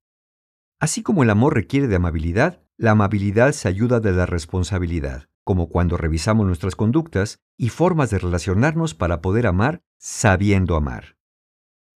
Así 0.80 1.02
como 1.02 1.24
el 1.24 1.30
amor 1.30 1.54
requiere 1.56 1.88
de 1.88 1.96
amabilidad, 1.96 2.62
la 2.78 2.92
amabilidad 2.92 3.54
se 3.54 3.68
ayuda 3.68 4.00
de 4.00 4.12
la 4.12 4.26
responsabilidad, 4.26 5.28
como 5.46 5.70
cuando 5.70 5.96
revisamos 5.96 6.46
nuestras 6.46 6.76
conductas 6.76 7.40
y 7.56 7.70
formas 7.70 8.10
de 8.10 8.20
relacionarnos 8.20 8.96
para 8.96 9.22
poder 9.22 9.48
amar 9.48 9.84
sabiendo 9.98 10.76
amar. 10.76 11.18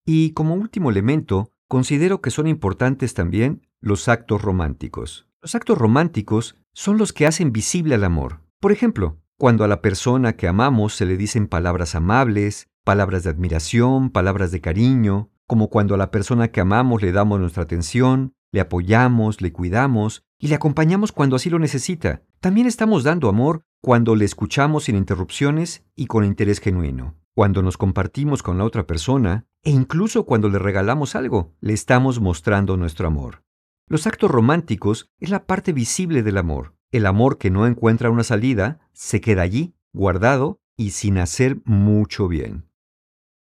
Y 0.06 0.32
como 0.32 0.54
último 0.54 0.90
elemento, 0.90 1.52
considero 1.68 2.22
que 2.22 2.32
son 2.32 2.48
importantes 2.48 3.14
también 3.14 3.68
los 3.82 4.08
actos 4.08 4.42
románticos. 4.42 5.28
Los 5.42 5.56
actos 5.56 5.78
románticos 5.78 6.56
son 6.74 6.98
los 6.98 7.12
que 7.12 7.26
hacen 7.26 7.52
visible 7.52 7.96
el 7.96 8.04
amor. 8.04 8.42
Por 8.60 8.72
ejemplo, 8.72 9.20
cuando 9.38 9.64
a 9.64 9.68
la 9.68 9.82
persona 9.82 10.34
que 10.34 10.48
amamos 10.48 10.94
se 10.94 11.06
le 11.06 11.18
dicen 11.18 11.48
palabras 11.48 11.96
amables, 11.96 12.70
palabras 12.84 13.24
de 13.24 13.32
admiración, 13.32 14.12
palabras 14.12 14.52
de 14.52 14.62
cariño, 14.62 15.32
como 15.48 15.70
cuando 15.70 15.96
a 15.96 15.98
la 15.98 16.12
persona 16.12 16.50
que 16.50 16.62
amamos 16.62 17.02
le 17.02 17.12
damos 17.12 17.40
nuestra 17.40 17.64
atención, 17.64 18.34
le 18.52 18.62
apoyamos, 18.62 19.42
le 19.42 19.52
cuidamos 19.52 20.24
y 20.40 20.48
le 20.48 20.56
acompañamos 20.56 21.12
cuando 21.12 21.36
así 21.36 21.50
lo 21.50 21.60
necesita. 21.60 22.24
También 22.40 22.66
estamos 22.66 23.04
dando 23.04 23.28
amor 23.28 23.66
cuando 23.82 24.16
le 24.16 24.26
escuchamos 24.26 24.86
sin 24.86 24.96
interrupciones 24.96 25.84
y 25.96 26.08
con 26.08 26.24
interés 26.24 26.60
genuino. 26.60 27.16
Cuando 27.36 27.62
nos 27.62 27.78
compartimos 27.78 28.42
con 28.42 28.58
la 28.58 28.64
otra 28.64 28.88
persona 28.88 29.46
e 29.64 29.72
incluso 29.72 30.26
cuando 30.26 30.50
le 30.50 30.58
regalamos 30.58 31.16
algo, 31.16 31.54
le 31.60 31.74
estamos 31.74 32.22
mostrando 32.22 32.78
nuestro 32.78 33.08
amor. 33.08 33.44
Los 33.88 34.08
actos 34.08 34.32
románticos 34.32 35.12
es 35.20 35.30
la 35.30 35.46
parte 35.46 35.74
visible 35.74 36.24
del 36.24 36.38
amor. 36.38 36.76
El 36.92 37.06
amor 37.06 37.38
que 37.38 37.52
no 37.52 37.68
encuentra 37.68 38.10
una 38.10 38.24
salida 38.24 38.80
se 38.94 39.22
queda 39.22 39.42
allí, 39.42 39.76
guardado 39.94 40.62
y 40.78 40.92
sin 40.92 41.18
hacer 41.18 41.58
mucho 41.66 42.28
bien. 42.28 42.70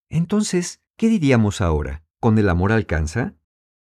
Entonces, 0.09 0.81
¿qué 0.97 1.09
diríamos 1.09 1.61
ahora? 1.61 2.05
¿Con 2.21 2.39
el 2.39 2.49
amor 2.49 2.73
alcanza? 2.73 3.35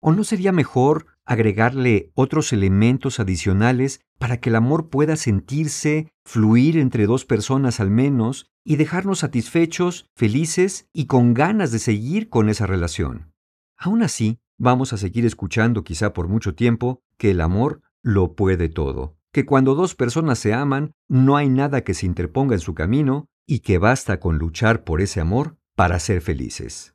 ¿O 0.01 0.13
no 0.13 0.25
sería 0.25 0.53
mejor 0.53 1.07
agregarle 1.27 2.11
otros 2.15 2.53
elementos 2.53 3.21
adicionales 3.21 4.01
para 4.19 4.39
que 4.39 4.51
el 4.51 4.57
amor 4.57 4.91
pueda 4.91 5.17
sentirse, 5.17 6.13
fluir 6.25 6.77
entre 6.77 7.07
dos 7.07 7.25
personas 7.25 7.81
al 7.81 7.91
menos, 7.91 8.51
y 8.65 8.77
dejarnos 8.77 9.21
satisfechos, 9.21 10.07
felices 10.15 10.89
y 10.93 11.07
con 11.07 11.35
ganas 11.35 11.73
de 11.73 11.79
seguir 11.79 12.29
con 12.29 12.49
esa 12.49 12.67
relación? 12.67 13.33
Aún 13.77 14.03
así, 14.03 14.39
vamos 14.59 14.93
a 14.93 14.99
seguir 14.99 15.25
escuchando 15.25 15.85
quizá 15.85 16.13
por 16.13 16.29
mucho 16.29 16.55
tiempo 16.55 17.03
que 17.17 17.31
el 17.31 17.41
amor 17.41 17.81
lo 18.03 18.35
puede 18.35 18.69
todo, 18.69 19.17
que 19.33 19.47
cuando 19.47 19.75
dos 19.75 19.95
personas 19.95 20.39
se 20.39 20.53
aman, 20.53 20.93
no 21.09 21.37
hay 21.37 21.49
nada 21.49 21.83
que 21.83 21.95
se 21.95 22.07
interponga 22.07 22.55
en 22.55 22.61
su 22.61 22.75
camino 22.75 23.27
y 23.47 23.61
que 23.61 23.79
basta 23.79 24.21
con 24.21 24.39
luchar 24.39 24.85
por 24.85 25.01
ese 25.01 25.21
amor 25.21 25.57
para 25.75 25.99
ser 25.99 26.21
felices. 26.21 26.95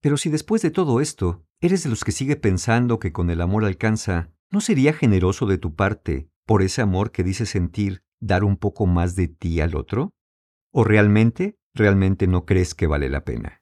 Pero 0.00 0.16
si 0.16 0.30
después 0.30 0.62
de 0.62 0.70
todo 0.70 1.00
esto 1.00 1.44
eres 1.62 1.84
de 1.84 1.90
los 1.90 2.02
que 2.02 2.10
sigue 2.10 2.34
pensando 2.34 2.98
que 2.98 3.12
con 3.12 3.30
el 3.30 3.40
amor 3.40 3.64
alcanza, 3.64 4.32
¿no 4.50 4.60
sería 4.60 4.92
generoso 4.92 5.46
de 5.46 5.58
tu 5.58 5.76
parte, 5.76 6.28
por 6.44 6.60
ese 6.60 6.82
amor 6.82 7.12
que 7.12 7.22
dice 7.22 7.46
sentir, 7.46 8.02
dar 8.20 8.42
un 8.42 8.56
poco 8.56 8.86
más 8.86 9.14
de 9.14 9.28
ti 9.28 9.60
al 9.60 9.76
otro? 9.76 10.12
¿O 10.72 10.82
realmente, 10.82 11.56
realmente 11.72 12.26
no 12.26 12.46
crees 12.46 12.74
que 12.74 12.88
vale 12.88 13.08
la 13.08 13.24
pena? 13.24 13.60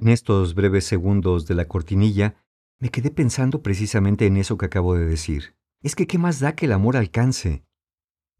En 0.00 0.12
estos 0.12 0.54
breves 0.54 0.84
segundos 0.84 1.46
de 1.48 1.54
la 1.56 1.64
cortinilla, 1.66 2.36
me 2.78 2.90
quedé 2.90 3.10
pensando 3.10 3.62
precisamente 3.62 4.26
en 4.26 4.36
eso 4.36 4.56
que 4.56 4.66
acabo 4.66 4.94
de 4.94 5.04
decir. 5.04 5.56
Es 5.82 5.94
que 5.94 6.06
qué 6.06 6.18
más 6.18 6.40
da 6.40 6.54
que 6.54 6.66
el 6.66 6.72
amor 6.72 6.96
alcance. 6.96 7.64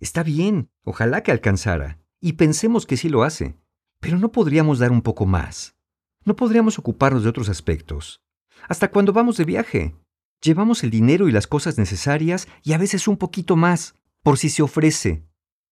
Está 0.01 0.22
bien, 0.22 0.70
ojalá 0.85 1.22
que 1.22 1.33
alcanzara, 1.33 1.98
y 2.20 2.35
pensemos 2.35 2.87
que 2.87 2.96
sí 2.96 3.09
lo 3.09 3.22
hace, 3.22 3.57
pero 4.01 4.18
no 4.18 4.31
podríamos 4.31 4.79
dar 4.79 4.92
un 4.92 5.03
poco 5.03 5.27
más. 5.27 5.77
No 6.24 6.37
podríamos 6.37 6.79
ocuparnos 6.79 7.22
de 7.22 7.29
otros 7.29 7.48
aspectos. 7.48 8.22
Hasta 8.68 8.90
cuando 8.90 9.12
vamos 9.12 9.37
de 9.37 9.44
viaje. 9.44 9.96
Llevamos 10.40 10.85
el 10.85 10.90
dinero 10.90 11.29
y 11.29 11.33
las 11.33 11.48
cosas 11.48 11.79
necesarias 11.79 12.46
y 12.62 12.72
a 12.72 12.79
veces 12.79 13.09
un 13.09 13.16
poquito 13.16 13.57
más, 13.57 13.96
por 14.22 14.38
si 14.38 14.51
se 14.51 14.62
ofrece, 14.62 15.24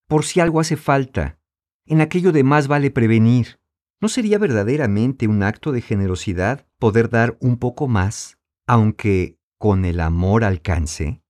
por 0.09 0.25
si 0.25 0.41
algo 0.41 0.59
hace 0.59 0.77
falta. 0.77 1.39
En 1.85 2.01
aquello 2.01 2.33
de 2.33 2.43
más 2.43 2.67
vale 2.67 2.91
prevenir. 2.91 3.61
¿No 4.01 4.09
sería 4.09 4.39
verdaderamente 4.39 5.29
un 5.29 5.43
acto 5.43 5.73
de 5.73 5.83
generosidad 5.83 6.67
poder 6.79 7.09
dar 7.09 7.37
un 7.41 7.59
poco 7.59 7.87
más, 7.87 8.36
aunque 8.67 9.39
con 9.59 9.85
el 9.85 10.01
amor 10.01 10.45
alcance? 10.45 11.23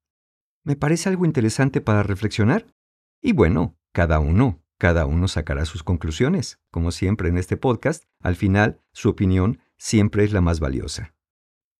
Me 0.65 0.77
parece 0.77 1.09
algo 1.09 1.25
interesante 1.25 1.81
para 1.81 2.03
reflexionar. 2.03 2.67
Y 3.23 3.33
bueno, 3.33 3.77
cada 3.93 4.19
uno, 4.19 4.63
cada 4.79 5.07
uno 5.07 5.29
sacará 5.29 5.65
sus 5.65 5.83
conclusiones. 5.83 6.61
Como 6.71 6.91
siempre 6.91 7.29
en 7.29 7.39
este 7.39 7.57
podcast, 7.57 8.05
al 8.21 8.37
final, 8.37 8.81
su 8.93 9.09
opinión 9.11 9.61
siempre 9.79 10.25
es 10.25 10.33
la 10.33 10.41
más 10.41 10.61
valiosa. 10.61 11.15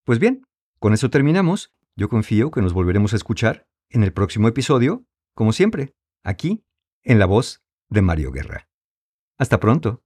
Pues 0.05 0.19
bien, 0.19 0.45
con 0.79 0.93
eso 0.93 1.09
terminamos. 1.09 1.73
Yo 1.95 2.09
confío 2.09 2.51
que 2.51 2.61
nos 2.61 2.73
volveremos 2.73 3.13
a 3.13 3.17
escuchar 3.17 3.67
en 3.89 4.03
el 4.03 4.13
próximo 4.13 4.47
episodio, 4.47 5.05
como 5.33 5.51
siempre, 5.51 5.95
aquí, 6.23 6.63
en 7.03 7.19
la 7.19 7.25
voz 7.25 7.63
de 7.89 8.01
Mario 8.01 8.31
Guerra. 8.31 8.69
Hasta 9.37 9.59
pronto. 9.59 10.03